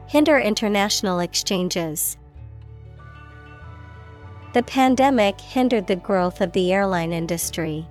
[0.07, 2.17] Hinder international exchanges.
[4.53, 7.87] The pandemic hindered the growth of the airline industry.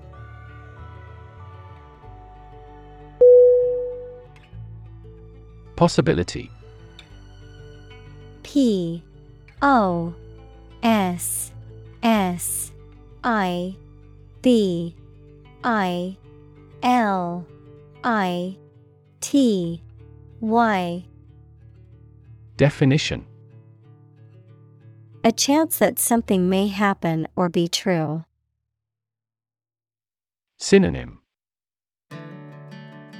[5.74, 6.50] Possibility
[8.42, 9.02] P
[9.62, 10.14] O
[10.82, 11.52] S
[12.02, 12.70] S
[13.24, 13.74] I
[14.42, 14.94] B
[15.64, 16.16] I
[16.82, 17.46] L
[18.04, 18.58] I
[19.20, 19.82] T
[20.40, 21.04] Y.
[22.56, 23.24] Definition.
[25.24, 28.24] A chance that something may happen or be true.
[30.58, 31.20] Synonym.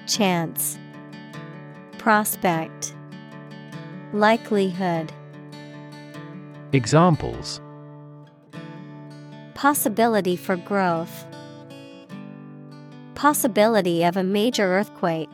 [0.09, 0.79] Chance.
[1.99, 2.97] Prospect.
[4.13, 5.13] Likelihood.
[6.73, 7.61] Examples.
[9.55, 11.25] Possibility for growth.
[13.15, 15.31] Possibility of a major earthquake.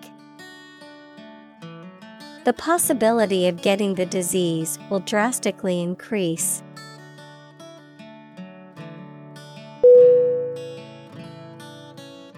[2.45, 6.63] The possibility of getting the disease will drastically increase.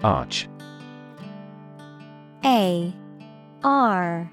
[0.03, 0.49] Arch.
[2.43, 2.93] A.
[3.63, 4.31] R.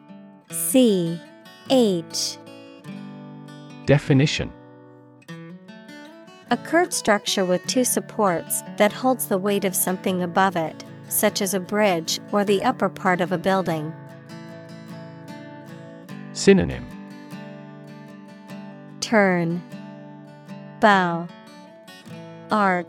[0.51, 1.21] C.
[1.71, 2.39] H.
[3.87, 4.53] Definition.
[6.51, 11.43] A curved structure with two supports that holds the weight of something above it, such
[11.43, 13.93] as a bridge or the upper part of a building.
[16.33, 16.87] Synonym
[19.01, 19.63] Turn,
[20.81, 21.27] Bow,
[22.51, 22.87] Arc.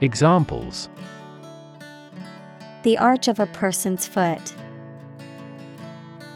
[0.00, 0.88] Examples
[2.82, 4.54] The arch of a person's foot.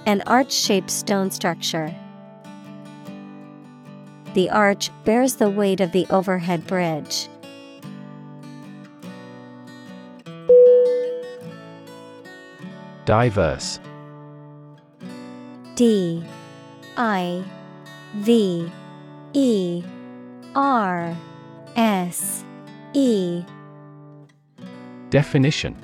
[0.06, 1.94] An arch shaped stone structure.
[4.34, 7.28] The arch bears the weight of the overhead bridge.
[13.04, 13.80] Diverse.
[15.74, 16.24] D
[16.96, 17.44] I
[18.16, 18.70] V
[19.32, 19.82] E
[20.54, 21.16] R
[21.76, 22.44] S
[22.92, 23.44] E.
[25.10, 25.76] Definition.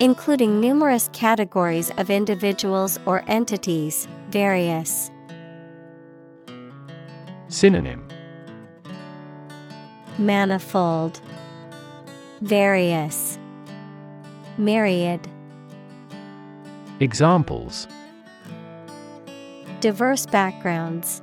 [0.00, 5.10] Including numerous categories of individuals or entities, various.
[7.48, 8.06] Synonym.
[10.18, 11.20] Manifold,
[12.40, 13.37] Various,
[14.58, 15.20] Myriad.
[16.98, 17.86] Examples
[19.78, 21.22] Diverse backgrounds.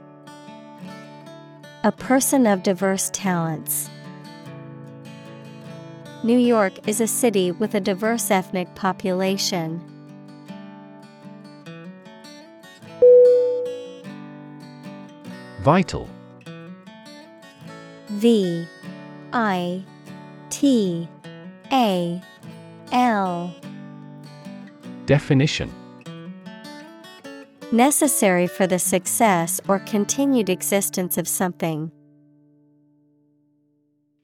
[1.84, 3.90] A person of diverse talents.
[6.24, 9.82] New York is a city with a diverse ethnic population.
[15.60, 16.07] Vital
[18.07, 18.66] V
[19.34, 19.84] I
[20.49, 21.10] T
[21.74, 22.22] A
[22.91, 23.53] L
[25.06, 25.72] Definition
[27.72, 31.91] Necessary for the success or continued existence of something.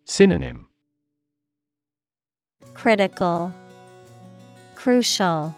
[0.06, 0.68] Synonym
[2.74, 3.54] Critical,
[4.76, 5.56] Crucial,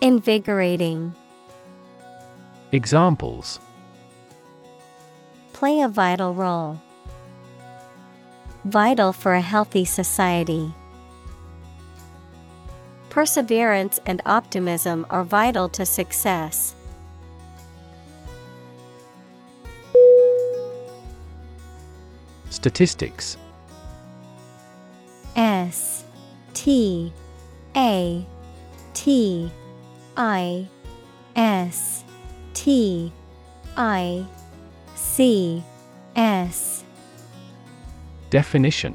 [0.00, 1.14] Invigorating.
[2.72, 3.60] Examples
[5.52, 6.80] Play a vital role.
[8.64, 10.74] Vital for a healthy society.
[13.16, 16.74] Perseverance and optimism are vital to success.
[22.50, 23.38] Statistics.
[25.34, 26.04] S
[26.52, 27.10] T
[27.74, 28.26] A
[28.92, 29.50] T
[30.18, 30.68] I
[31.36, 32.04] S
[32.52, 33.10] T
[33.78, 34.26] I
[34.94, 35.64] C
[36.14, 36.84] S.
[38.28, 38.94] Definition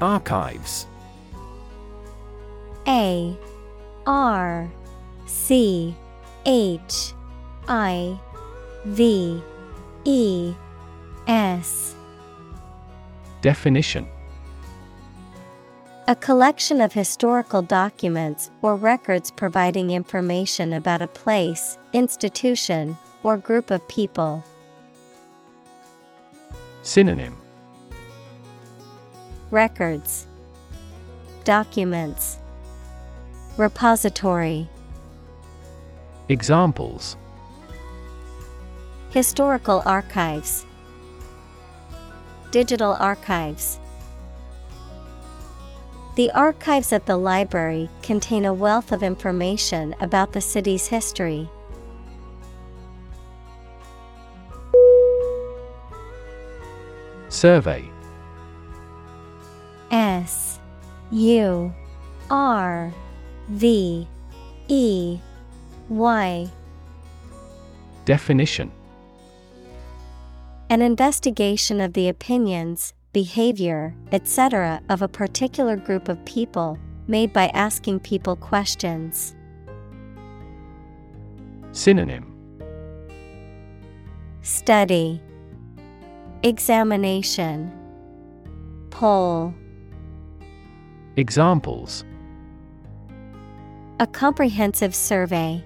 [0.00, 0.86] Archives.
[2.86, 3.36] A
[4.06, 4.70] R
[5.26, 5.94] C
[6.44, 7.12] H
[7.66, 8.18] I
[8.84, 9.42] V
[10.04, 10.54] E
[11.26, 11.94] S.
[13.40, 14.06] Definition.
[16.08, 23.72] A collection of historical documents or records providing information about a place, institution, or group
[23.72, 24.44] of people.
[26.82, 27.36] Synonym
[29.56, 30.26] Records
[31.44, 32.36] Documents
[33.56, 34.68] Repository
[36.28, 37.16] Examples.
[39.08, 40.66] Historical archives
[42.50, 43.80] Digital archives.
[46.16, 51.48] The archives at the library contain a wealth of information about the city's history.
[57.30, 57.95] Survey
[61.12, 61.72] U
[62.30, 62.92] R
[63.48, 64.08] V
[64.68, 65.18] E
[65.88, 66.50] Y.
[68.04, 68.72] Definition.
[70.68, 74.80] An investigation of the opinions, behavior, etc.
[74.88, 79.36] of a particular group of people, made by asking people questions.
[81.70, 82.32] Synonym.
[84.42, 85.20] Study.
[86.42, 87.72] Examination.
[88.90, 89.54] Poll
[91.18, 92.04] Examples.
[94.00, 95.64] A comprehensive survey.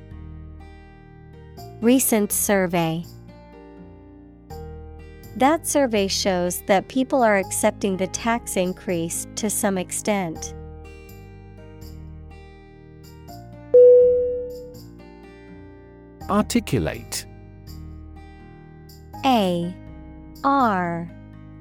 [1.81, 3.05] Recent survey.
[5.35, 10.55] That survey shows that people are accepting the tax increase to some extent.
[16.29, 17.27] Articulate.
[19.25, 19.75] A.
[20.45, 21.11] R.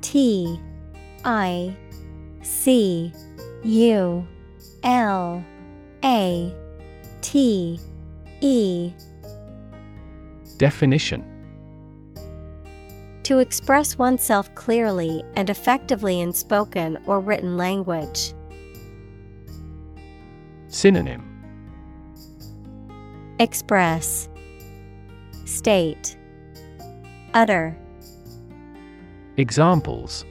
[0.02, 0.60] T.
[1.26, 1.76] I.
[2.44, 3.12] C
[3.64, 4.26] U
[4.84, 5.44] L
[6.04, 6.56] A
[7.22, 7.80] T
[8.42, 8.94] E.
[10.58, 11.26] Definition.
[13.24, 18.34] To express oneself clearly and effectively in spoken or written language.
[20.68, 21.26] Synonym.
[23.40, 24.30] Express.
[25.46, 26.18] State.
[27.34, 27.78] Utter.
[29.38, 30.26] Examples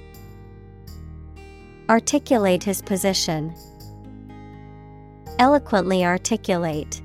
[1.88, 3.54] Articulate his position.
[5.38, 7.00] Eloquently articulate.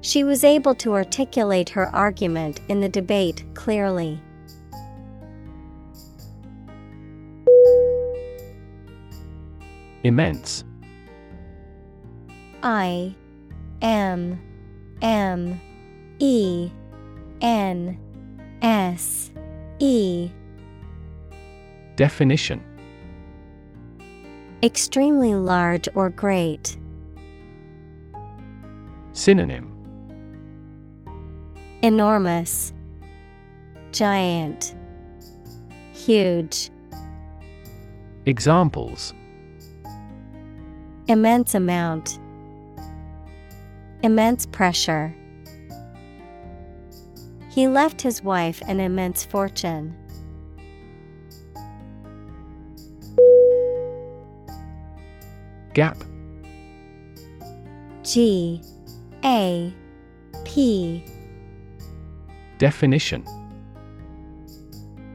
[0.00, 4.22] She was able to articulate her argument in the debate clearly.
[10.02, 10.64] Immense
[12.62, 13.14] I
[13.82, 14.40] M
[15.02, 15.60] M
[16.20, 16.70] E
[17.42, 17.98] N
[18.62, 19.30] S
[19.78, 20.30] E
[21.96, 22.62] Definition
[24.62, 26.76] Extremely large or great.
[29.12, 29.72] Synonym
[31.82, 32.74] Enormous.
[33.92, 34.74] Giant.
[35.94, 36.70] Huge.
[38.26, 39.14] Examples
[41.08, 42.18] Immense amount.
[44.02, 45.14] Immense pressure.
[47.48, 49.96] He left his wife an immense fortune.
[55.76, 56.02] Gap.
[58.02, 58.62] G
[59.26, 59.74] A
[60.46, 61.04] P.
[62.56, 63.22] Definition.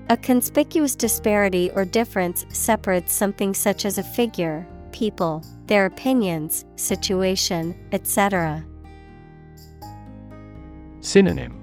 [0.09, 7.75] A conspicuous disparity or difference separates something such as a figure, people, their opinions, situation,
[7.91, 8.63] etc.
[10.99, 11.59] Synonym.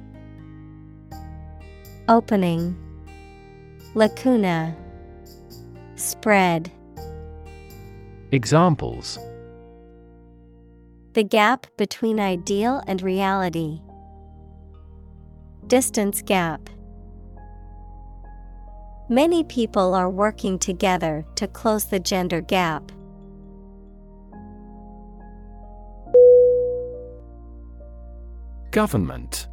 [2.09, 2.77] Opening.
[3.95, 4.77] Lacuna.
[5.95, 6.73] Spread
[8.31, 9.19] Examples.
[11.15, 13.81] The gap between ideal and reality.
[15.67, 16.69] Distance gap.
[19.09, 22.93] Many people are working together to close the gender gap.
[28.71, 29.49] Government.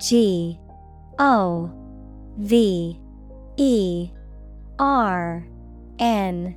[0.00, 0.58] G.
[1.20, 1.70] O.
[2.38, 3.00] V.
[3.56, 4.10] E.
[4.80, 5.46] R.
[6.00, 6.56] N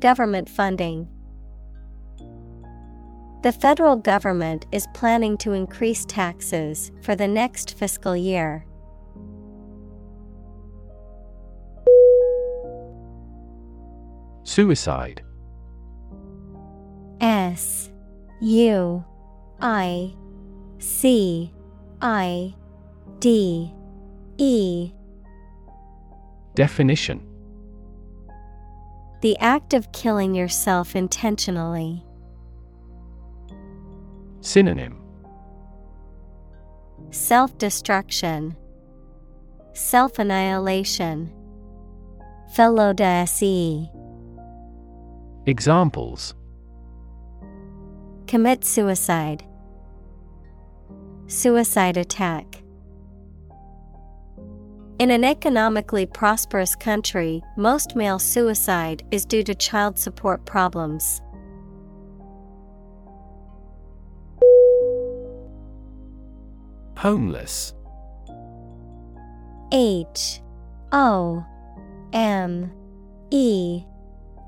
[0.00, 1.08] Government funding.
[3.42, 8.64] The federal government is planning to increase taxes for the next fiscal year.
[14.42, 15.22] Suicide.
[17.20, 17.90] S
[18.40, 19.04] U
[19.60, 20.14] I
[20.78, 21.52] C
[22.00, 22.54] I
[23.18, 23.72] D
[24.38, 24.92] E.
[26.54, 27.29] Definition
[29.20, 32.04] The act of killing yourself intentionally.
[34.40, 34.98] Synonym.
[37.10, 38.56] Self destruction,
[39.74, 41.30] Self annihilation,
[42.54, 43.00] Fallot
[45.46, 46.34] Examples.
[48.26, 49.44] Commit suicide,
[51.26, 52.49] Suicide attack.
[55.00, 61.22] In an economically prosperous country, most male suicide is due to child support problems.
[66.98, 67.72] Homeless.
[69.72, 70.42] H.
[70.92, 71.46] O.
[72.12, 72.70] M.
[73.30, 73.82] E.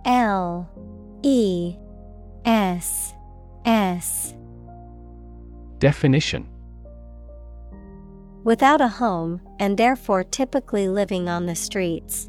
[0.05, 0.69] L.
[1.23, 1.77] E.
[2.45, 3.15] S.
[3.65, 4.35] S.
[5.79, 6.47] Definition
[8.44, 12.28] Without a home, and therefore typically living on the streets.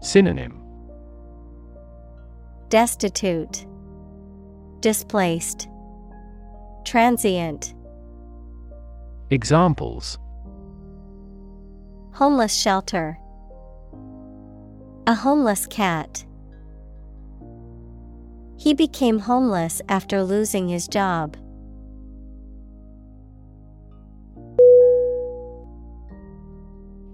[0.00, 0.62] Synonym
[2.68, 3.66] Destitute,
[4.80, 5.68] Displaced,
[6.84, 7.74] Transient.
[9.30, 10.18] Examples
[12.14, 13.18] Homeless shelter,
[15.06, 16.24] A homeless cat.
[18.56, 21.36] He became homeless after losing his job.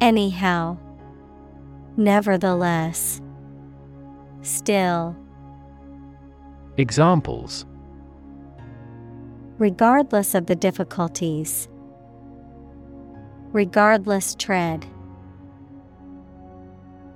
[0.00, 0.76] Anyhow.
[1.96, 3.20] Nevertheless.
[4.42, 5.16] Still.
[6.76, 7.66] Examples
[9.58, 11.68] Regardless of the difficulties.
[13.52, 14.84] Regardless tread.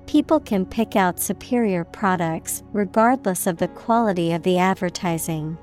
[0.06, 5.58] People can pick out superior products regardless of the quality of the advertising.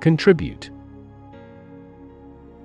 [0.00, 0.70] Contribute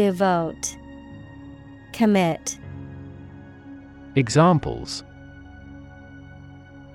[0.00, 0.78] Devote,
[1.92, 2.58] Commit.
[4.16, 5.04] Examples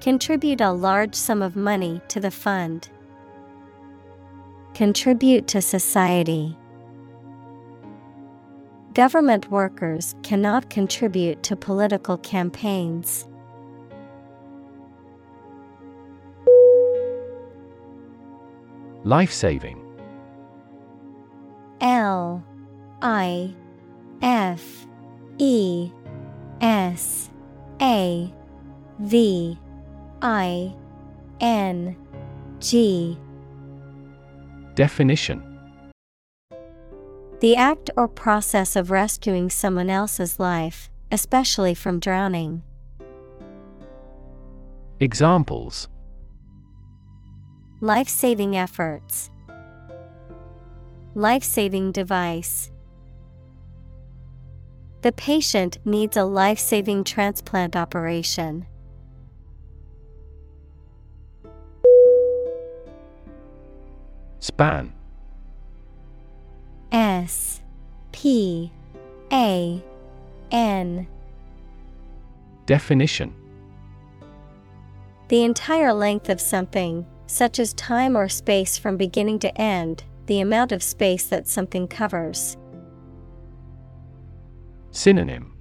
[0.01, 2.89] Contribute a large sum of money to the fund.
[4.73, 6.57] Contribute to society.
[8.95, 13.27] Government workers cannot contribute to political campaigns.
[19.03, 19.79] Life saving
[21.81, 22.43] L
[23.07, 23.53] I
[24.23, 24.87] F
[25.37, 25.91] E
[26.59, 27.29] S
[27.79, 28.33] A
[28.97, 29.59] V
[30.23, 30.75] I
[31.39, 31.95] N
[32.57, 33.15] G
[34.73, 35.43] Definition
[37.41, 42.63] The act or process of rescuing someone else's life, especially from drowning.
[44.99, 45.89] Examples
[47.81, 49.29] Life saving efforts.
[51.13, 52.71] Life saving device.
[55.05, 58.65] The patient needs a life saving transplant operation.
[64.39, 64.91] Span
[66.91, 67.61] S
[68.13, 68.71] P
[69.31, 69.83] A
[70.49, 71.07] N
[72.65, 73.31] Definition
[75.27, 80.39] The entire length of something, such as time or space from beginning to end, the
[80.39, 82.57] amount of space that something covers.
[84.95, 85.51] Synonym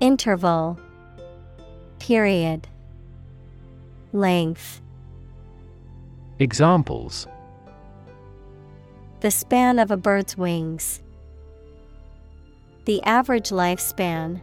[0.00, 0.78] Interval
[1.98, 2.68] Period
[4.12, 4.82] Length
[6.38, 7.26] Examples
[9.20, 11.00] The span of a bird's wings.
[12.84, 14.42] The average lifespan.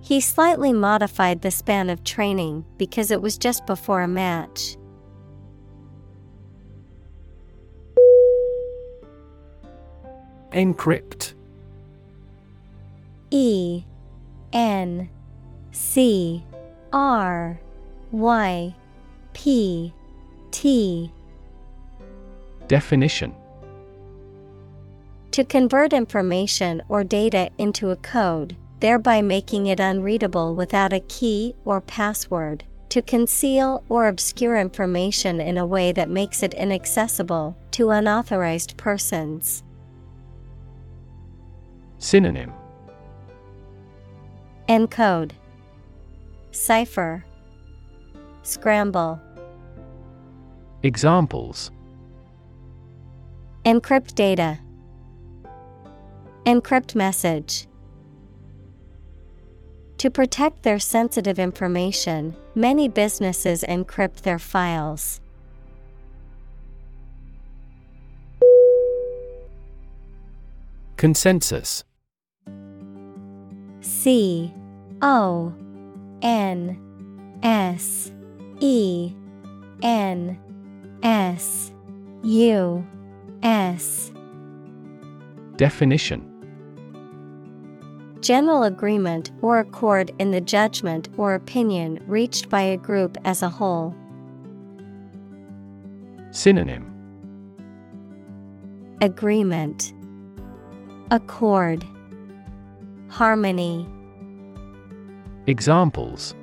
[0.00, 4.78] He slightly modified the span of training because it was just before a match.
[10.54, 11.34] Encrypt
[13.30, 13.82] E
[14.52, 15.10] N
[15.72, 16.44] C
[16.92, 17.58] R
[18.12, 18.74] Y
[19.32, 19.92] P
[20.52, 21.12] T
[22.68, 23.34] Definition
[25.32, 31.56] To convert information or data into a code, thereby making it unreadable without a key
[31.64, 32.62] or password.
[32.90, 39.64] To conceal or obscure information in a way that makes it inaccessible to unauthorized persons.
[42.04, 42.52] Synonym.
[44.68, 45.32] Encode.
[46.50, 47.24] Cipher.
[48.42, 49.18] Scramble.
[50.82, 51.70] Examples.
[53.64, 54.58] Encrypt data.
[56.44, 57.66] Encrypt message.
[59.96, 65.22] To protect their sensitive information, many businesses encrypt their files.
[70.98, 71.82] Consensus
[73.84, 74.50] C
[75.02, 75.54] O
[76.22, 76.80] N
[77.42, 78.10] S
[78.60, 79.12] E
[79.82, 80.38] N
[81.02, 81.70] S
[82.22, 82.86] U
[83.42, 84.10] S.
[85.56, 86.30] Definition.
[88.20, 93.50] General agreement or accord in the judgment or opinion reached by a group as a
[93.50, 93.94] whole.
[96.30, 96.90] Synonym.
[99.02, 99.92] Agreement.
[101.10, 101.86] Accord
[103.14, 103.86] Harmony
[105.46, 106.34] Examples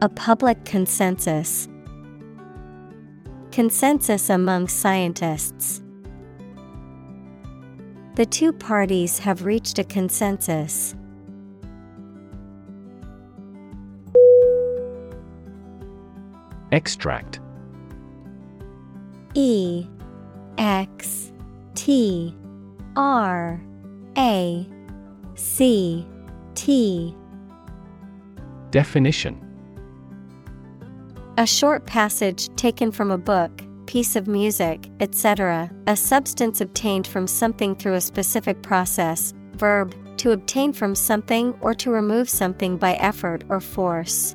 [0.00, 1.66] A public consensus.
[3.50, 5.82] Consensus among scientists.
[8.14, 10.94] The two parties have reached a consensus.
[16.70, 17.40] Extract
[19.34, 19.84] E
[20.58, 21.32] X
[21.74, 22.32] T
[22.94, 23.60] R
[24.16, 24.68] A
[25.36, 26.06] C
[26.54, 27.14] T.
[28.70, 29.42] Definition.
[31.38, 37.26] A short passage taken from a book, piece of music, etc., a substance obtained from
[37.26, 42.94] something through a specific process, verb, to obtain from something or to remove something by
[42.94, 44.34] effort or force.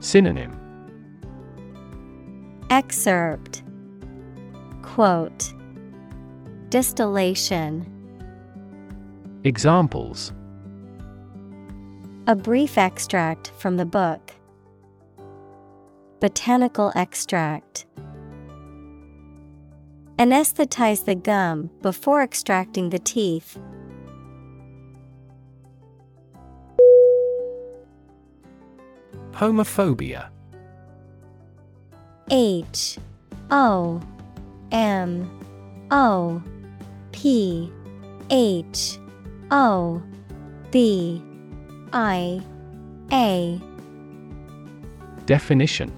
[0.00, 0.54] Synonym.
[2.68, 3.62] Excerpt.
[4.82, 5.54] Quote.
[6.68, 7.90] Distillation
[9.44, 10.32] Examples
[12.26, 14.34] A brief extract from the book.
[16.18, 17.86] Botanical extract.
[20.18, 23.56] Anesthetize the gum before extracting the teeth.
[29.30, 30.30] Homophobia
[32.28, 32.98] H
[33.52, 34.00] O
[34.72, 35.30] M
[35.92, 36.42] O
[37.12, 37.72] P
[38.30, 38.98] H
[39.50, 40.02] O
[40.70, 41.22] B
[41.92, 42.40] I
[43.12, 43.60] A.
[45.24, 45.92] Definition.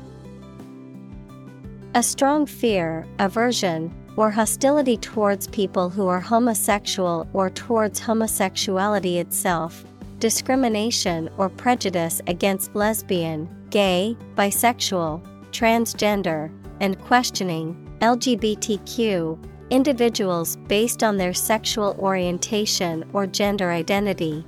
[1.94, 9.85] A strong fear, aversion, or hostility towards people who are homosexual or towards homosexuality itself,
[10.20, 15.20] discrimination or prejudice against lesbian, gay, bisexual,
[15.51, 19.39] transgender, and questioning LGBTQ
[19.70, 24.44] individuals based on their sexual orientation or gender identity.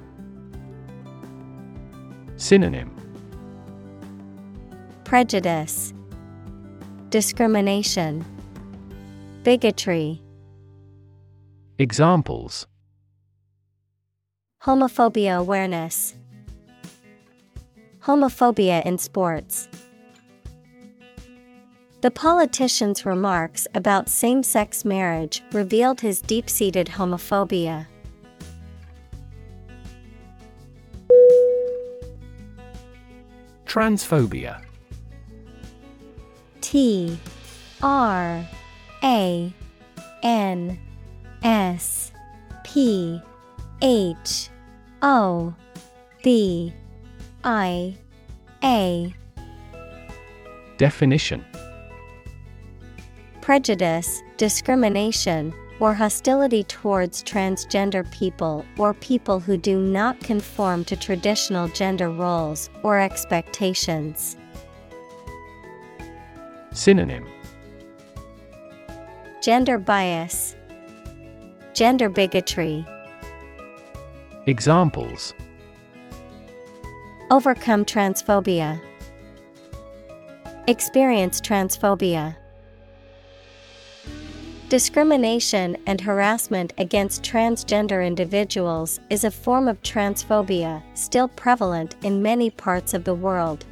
[2.37, 2.91] Synonym
[5.05, 5.93] Prejudice,
[7.11, 8.25] Discrimination,
[9.43, 10.21] Bigotry.
[11.79, 12.67] Examples
[14.65, 16.15] Homophobia awareness,
[18.01, 19.69] Homophobia in sports.
[22.03, 27.87] The politician's remarks about same sex marriage revealed his deep seated homophobia.
[33.67, 34.65] Transphobia.
[36.61, 37.17] T
[37.81, 38.49] R
[39.05, 39.55] A
[40.25, 40.81] N
[41.45, 42.11] S
[42.65, 43.23] P
[43.81, 44.49] H
[45.03, 45.55] O
[46.25, 46.75] B
[47.45, 47.97] I
[48.65, 49.15] A.
[50.79, 51.45] Definition
[53.43, 61.67] Prejudice, discrimination, or hostility towards transgender people or people who do not conform to traditional
[61.67, 64.37] gender roles or expectations.
[66.71, 67.27] Synonym
[69.43, 70.55] Gender bias,
[71.75, 72.87] Gender bigotry.
[74.47, 75.35] Examples
[77.33, 78.81] Overcome transphobia.
[80.69, 82.37] Experience transphobia.
[84.73, 92.49] Discrimination and harassment against transgender individuals is a form of transphobia still prevalent in many
[92.49, 93.67] parts of the world.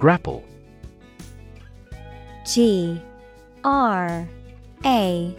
[0.00, 0.42] Grapple.
[2.44, 3.00] G
[3.62, 4.26] R
[4.84, 5.36] A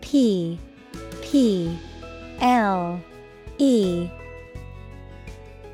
[0.00, 0.60] P
[1.22, 1.76] P
[2.40, 3.00] L
[3.58, 4.08] E.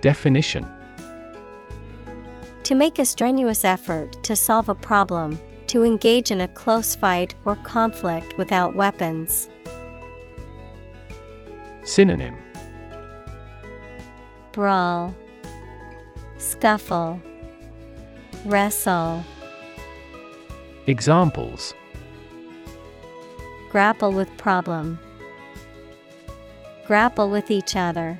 [0.01, 0.67] Definition
[2.65, 7.35] To make a strenuous effort to solve a problem, to engage in a close fight
[7.45, 9.51] or conflict without weapons.
[11.85, 12.35] Synonym
[14.53, 15.15] Brawl,
[16.39, 17.21] Scuffle,
[18.47, 19.23] Wrestle.
[20.87, 21.75] Examples
[23.71, 24.99] Grapple with problem.
[26.87, 28.19] Grapple with each other.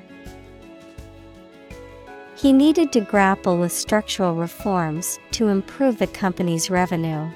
[2.35, 7.29] He needed to grapple with structural reforms to improve the company's revenue.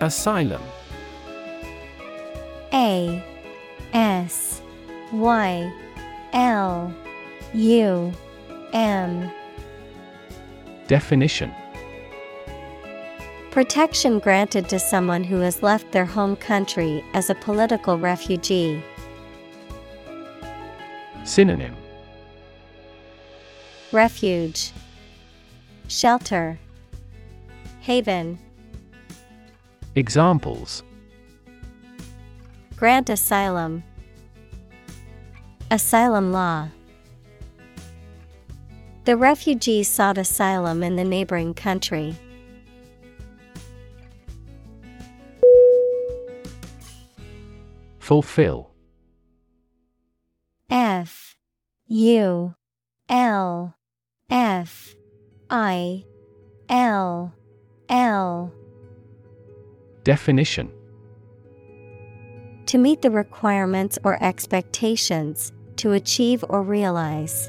[0.00, 0.62] Asylum
[2.72, 3.24] A
[3.92, 4.62] S
[5.12, 5.72] Y
[6.32, 6.94] L
[7.54, 8.12] U
[8.72, 9.30] M
[10.86, 11.52] Definition
[13.50, 18.84] Protection granted to someone who has left their home country as a political refugee.
[21.26, 21.76] Synonym
[23.92, 24.72] Refuge,
[25.88, 26.58] Shelter,
[27.80, 28.38] Haven.
[29.94, 30.82] Examples
[32.76, 33.82] Grant asylum,
[35.70, 36.68] Asylum law.
[39.04, 42.14] The refugees sought asylum in the neighboring country.
[47.98, 48.70] Fulfill
[50.68, 51.36] F.
[51.86, 52.54] U.
[53.08, 53.74] L.
[54.28, 54.96] F.
[55.48, 56.04] I.
[56.68, 57.32] L.
[57.88, 58.52] L.
[60.02, 60.70] Definition.
[62.66, 67.48] To meet the requirements or expectations, to achieve or realize.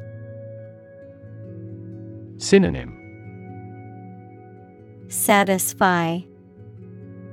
[2.37, 2.93] Synonym.
[5.07, 6.19] Satisfy,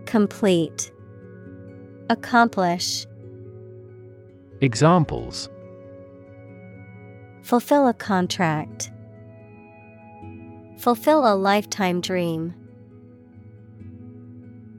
[0.06, 0.92] Complete,
[2.08, 3.06] Accomplish.
[4.60, 5.48] Examples
[7.44, 8.90] Fulfill a contract.
[10.78, 12.54] Fulfill a lifetime dream.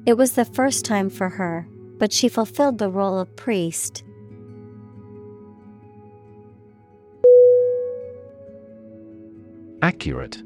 [0.08, 1.68] It was the first time for her,
[2.00, 4.04] but she fulfilled the role of priest.
[9.84, 10.42] Accurate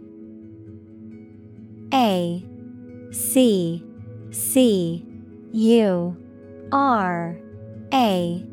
[1.93, 2.45] A
[3.11, 3.81] C
[4.31, 5.05] C
[5.53, 6.17] U
[6.73, 7.37] R
[7.93, 8.45] A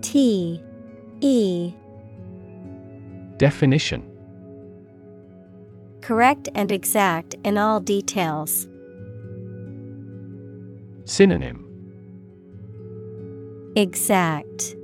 [0.00, 0.62] T
[1.20, 1.74] E
[3.40, 4.06] Definition
[6.02, 8.68] Correct and exact in all details.
[11.06, 11.64] Synonym
[13.76, 14.76] Exact,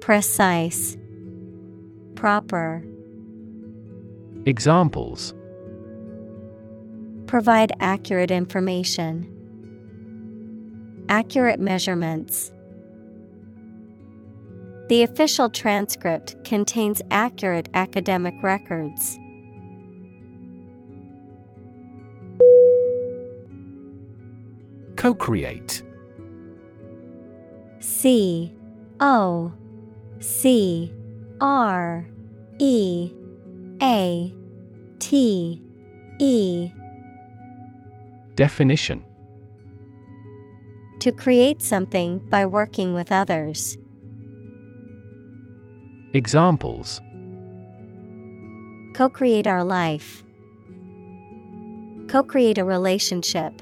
[0.00, 0.96] Precise,
[2.16, 2.84] Proper.
[4.44, 5.32] Examples
[7.28, 9.32] Provide accurate information.
[11.08, 12.50] Accurate measurements.
[14.88, 19.18] The official transcript contains accurate academic records.
[24.94, 25.82] Co create
[27.80, 28.54] C
[29.00, 29.52] O
[30.20, 30.92] C
[31.40, 32.06] R
[32.58, 33.12] E
[33.82, 34.34] A
[35.00, 35.62] T
[36.20, 36.70] E
[38.36, 39.04] Definition
[41.00, 43.76] To create something by working with others.
[46.16, 47.02] Examples
[48.94, 50.24] Co create our life.
[52.08, 53.52] Co create a relationship.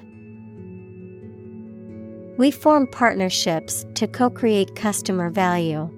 [2.38, 5.90] We form partnerships to co create customer value.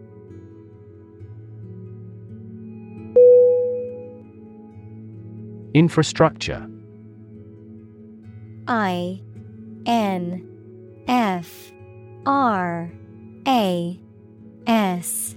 [5.75, 6.67] Infrastructure
[8.67, 9.21] I
[9.85, 11.71] N F
[12.25, 12.91] R
[13.47, 14.01] A
[14.67, 15.37] S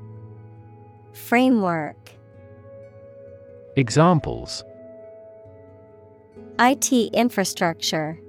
[1.13, 2.11] Framework.
[3.75, 4.63] Examples.
[6.59, 8.19] IT infrastructure.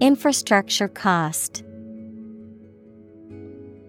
[0.00, 1.64] Infrastructure cost.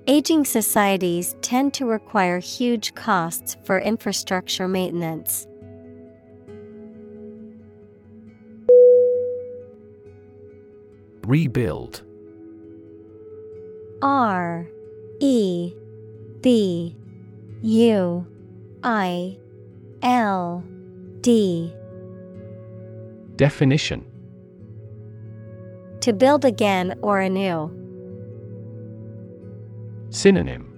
[0.07, 5.48] Aging societies tend to require huge costs for infrastructure maintenance.
[11.26, 12.03] Rebuild.
[14.02, 14.68] R
[15.22, 15.73] E
[16.41, 16.98] B
[17.65, 18.27] U
[18.84, 19.38] I
[20.02, 20.61] L
[21.22, 21.73] D
[23.38, 24.06] Definition
[26.02, 27.72] To build again or anew.
[30.10, 30.73] Synonym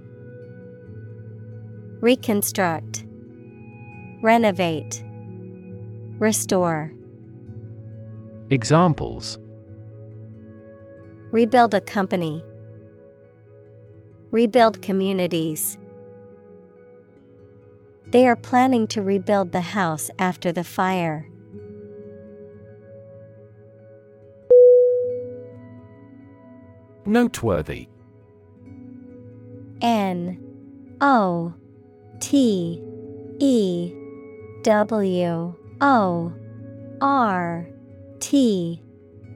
[2.01, 3.03] Reconstruct,
[4.21, 5.03] Renovate,
[6.19, 6.93] Restore.
[8.51, 9.39] Examples
[11.31, 12.43] Rebuild a company.
[14.29, 15.79] Rebuild communities.
[18.07, 21.27] They are planning to rebuild the house after the fire.
[27.05, 27.87] Noteworthy.
[29.81, 30.39] N
[31.01, 31.53] O
[32.19, 32.81] T
[33.39, 33.93] E
[34.63, 36.33] W O
[37.01, 37.67] R
[38.19, 38.81] T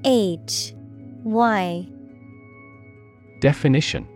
[0.04, 0.74] H
[1.24, 1.88] Y.
[3.42, 4.08] Definition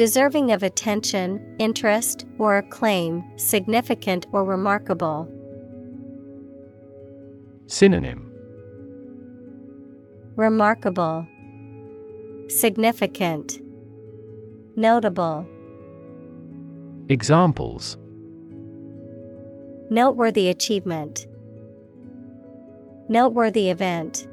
[0.00, 5.28] Deserving of attention, interest, or acclaim, significant or remarkable.
[7.66, 8.32] Synonym
[10.36, 11.28] Remarkable,
[12.48, 13.60] Significant,
[14.74, 15.46] Notable.
[17.10, 17.98] Examples
[19.90, 21.26] Noteworthy achievement.
[23.10, 24.26] Noteworthy event.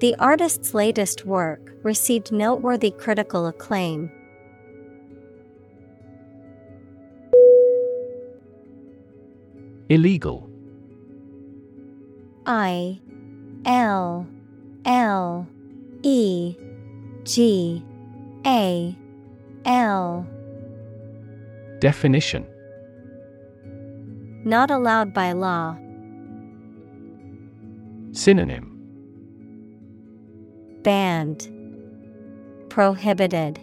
[0.00, 4.10] The artist's latest work received noteworthy critical acclaim.
[9.90, 10.48] Illegal
[12.46, 12.98] I
[13.66, 14.26] L
[14.86, 15.46] L
[16.02, 16.56] E
[17.24, 17.84] G
[18.46, 18.96] A
[19.66, 20.26] L
[21.80, 22.46] Definition
[24.46, 25.76] Not allowed by law.
[28.12, 28.69] Synonym
[30.82, 31.48] Banned.
[32.68, 33.60] Prohibited.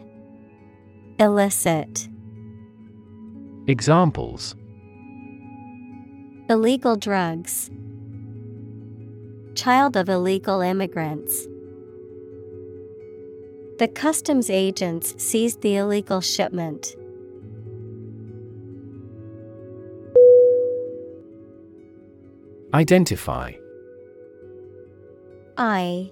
[1.20, 2.10] Illicit.
[3.68, 4.56] Examples
[6.50, 7.70] Illegal drugs.
[9.56, 11.48] Child of illegal immigrants.
[13.80, 16.96] The customs agents seized the illegal shipment.
[22.74, 23.54] Identify
[25.58, 26.12] I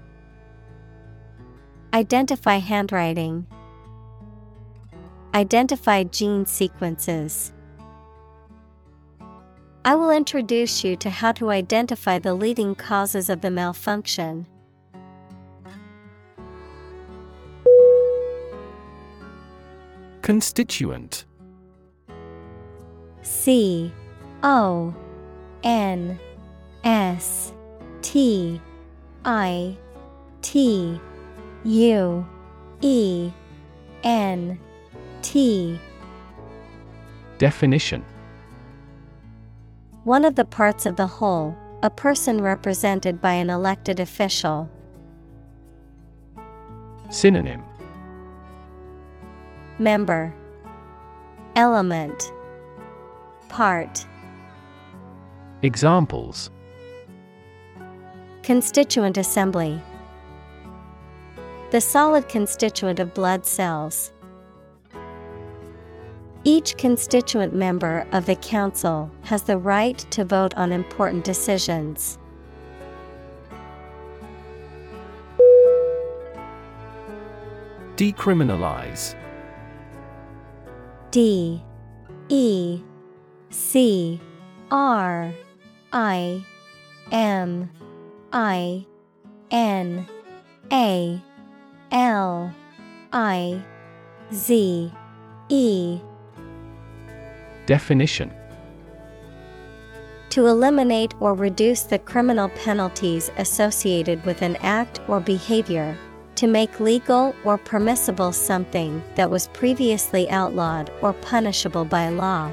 [1.93, 3.45] Identify handwriting.
[5.33, 7.51] Identify gene sequences.
[9.83, 14.47] I will introduce you to how to identify the leading causes of the malfunction.
[20.21, 21.25] Constituent
[23.21, 23.91] C
[24.43, 24.95] O
[25.63, 26.19] N
[26.85, 27.53] S
[28.01, 28.61] T
[29.25, 29.75] I
[30.41, 31.01] T
[31.63, 32.25] U
[32.81, 33.31] E
[34.03, 34.59] N
[35.21, 35.79] T.
[37.37, 38.03] Definition.
[40.03, 44.69] One of the parts of the whole, a person represented by an elected official.
[47.09, 47.63] Synonym.
[49.77, 50.33] Member.
[51.55, 52.31] Element.
[53.49, 54.05] Part.
[55.61, 56.49] Examples.
[58.41, 59.79] Constituent assembly
[61.71, 64.11] The solid constituent of blood cells.
[66.43, 72.17] Each constituent member of the Council has the right to vote on important decisions.
[77.95, 79.15] Decriminalize
[81.11, 81.63] D
[82.27, 82.81] E
[83.49, 84.19] C
[84.71, 85.33] R
[85.93, 86.45] I
[87.13, 87.69] M
[88.33, 88.85] I
[89.51, 90.05] N
[90.73, 91.21] A
[91.91, 92.53] L
[93.11, 93.61] I
[94.33, 94.91] Z
[95.49, 95.99] E
[97.65, 98.31] Definition
[100.29, 105.97] To eliminate or reduce the criminal penalties associated with an act or behavior.
[106.35, 112.49] To make legal or permissible something that was previously outlawed or punishable by law.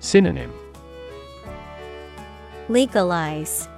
[0.00, 0.52] Synonym
[2.68, 3.68] Legalize,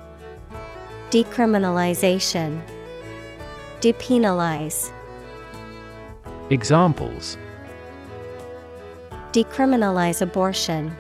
[1.11, 2.61] Decriminalization,
[3.83, 4.93] Depenalize.
[6.51, 7.37] Examples
[9.33, 10.95] Decriminalize abortion.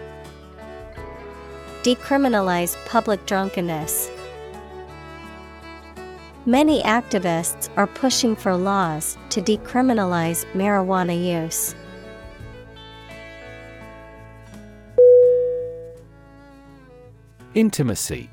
[1.85, 4.11] Decriminalize public drunkenness.
[6.45, 11.77] Many activists are pushing for laws to decriminalize marijuana use.
[17.55, 18.29] Intimacy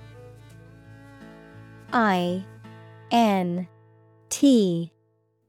[1.94, 2.44] I
[3.12, 3.68] N
[4.30, 4.92] T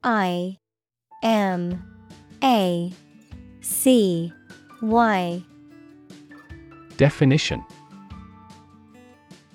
[0.03, 0.59] I
[1.23, 1.83] M
[2.43, 2.93] A
[3.61, 4.33] C
[4.83, 5.43] Y.
[6.97, 7.65] Definition.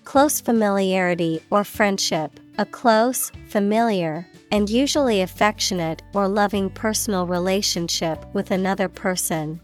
[0.03, 8.51] Close familiarity or friendship, a close, familiar, and usually affectionate or loving personal relationship with
[8.51, 9.59] another person.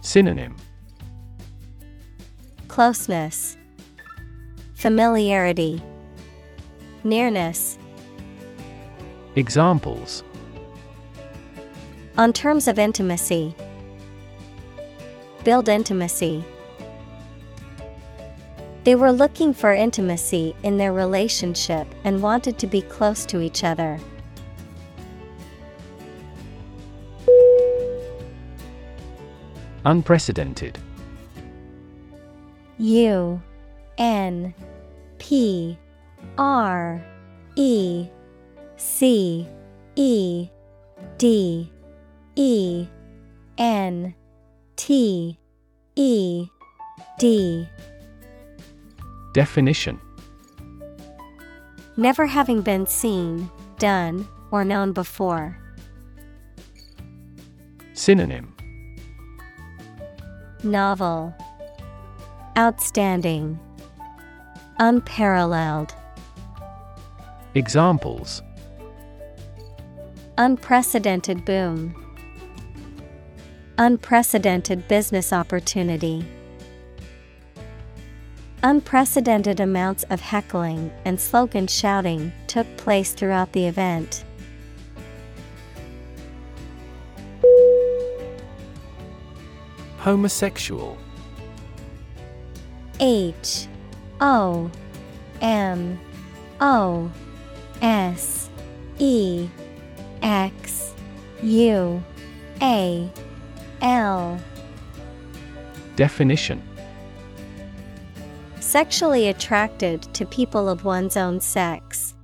[0.00, 0.56] Synonym.
[2.66, 3.58] Closeness,
[4.78, 5.82] Familiarity,
[7.08, 7.78] Nearness.
[9.34, 10.22] Examples
[12.18, 13.54] On terms of intimacy,
[15.42, 16.44] build intimacy.
[18.84, 23.64] They were looking for intimacy in their relationship and wanted to be close to each
[23.64, 23.98] other.
[29.86, 30.76] Unprecedented
[32.76, 33.40] U
[33.96, 34.52] N
[35.16, 35.78] P
[36.36, 37.04] R
[37.56, 38.08] E
[38.76, 39.46] C
[39.96, 40.48] E
[41.18, 41.72] D
[42.36, 42.86] E
[43.58, 44.14] N
[44.76, 45.38] T
[45.96, 46.46] E
[47.18, 47.68] D.
[49.34, 50.00] Definition.
[51.96, 55.58] Never having been seen, done, or known before.
[57.92, 58.54] Synonym.
[60.62, 61.34] Novel.
[62.56, 63.58] Outstanding.
[64.78, 65.94] Unparalleled
[67.54, 68.42] Examples.
[70.36, 71.94] Unprecedented boom.
[73.78, 76.26] Unprecedented business opportunity.
[78.62, 84.24] Unprecedented amounts of heckling and slogan shouting took place throughout the event.
[89.98, 90.98] Homosexual.
[93.00, 93.68] H
[94.20, 94.70] O
[95.40, 95.98] M
[96.60, 97.10] O
[97.82, 98.50] S
[98.98, 99.48] E
[100.22, 100.94] X
[101.42, 102.02] U
[102.60, 103.10] A
[103.80, 104.40] L
[105.96, 106.62] Definition
[108.60, 112.14] Sexually attracted to people of one's own sex.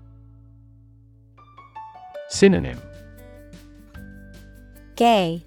[2.28, 2.80] Synonym
[4.96, 5.44] Gay.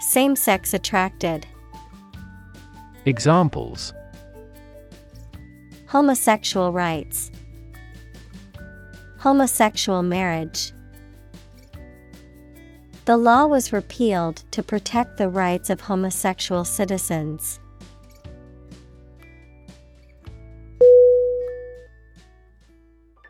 [0.00, 1.46] Same sex attracted.
[3.04, 3.92] Examples
[5.86, 7.30] Homosexual rights.
[9.24, 10.74] Homosexual marriage.
[13.06, 17.58] The law was repealed to protect the rights of homosexual citizens.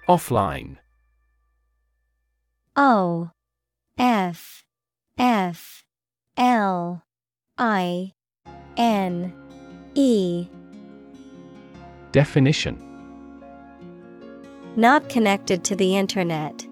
[0.09, 0.79] Offline
[2.75, 3.31] O
[3.97, 4.65] F
[5.17, 5.85] F
[6.37, 7.05] L
[7.57, 8.15] I
[8.77, 9.33] N
[9.95, 10.49] E
[12.11, 12.84] Definition
[14.77, 16.67] Not connected to the internet.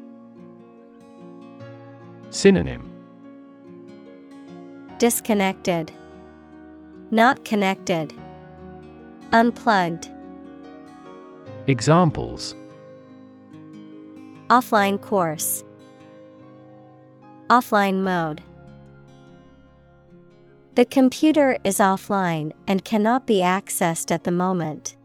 [2.31, 2.91] Synonym
[4.99, 5.93] Disconnected.
[7.13, 8.13] Not connected.
[9.33, 10.09] Unplugged.
[11.69, 12.57] Examples
[14.49, 15.63] Offline course.
[17.49, 18.43] Offline mode.
[20.75, 24.97] The computer is offline and cannot be accessed at the moment.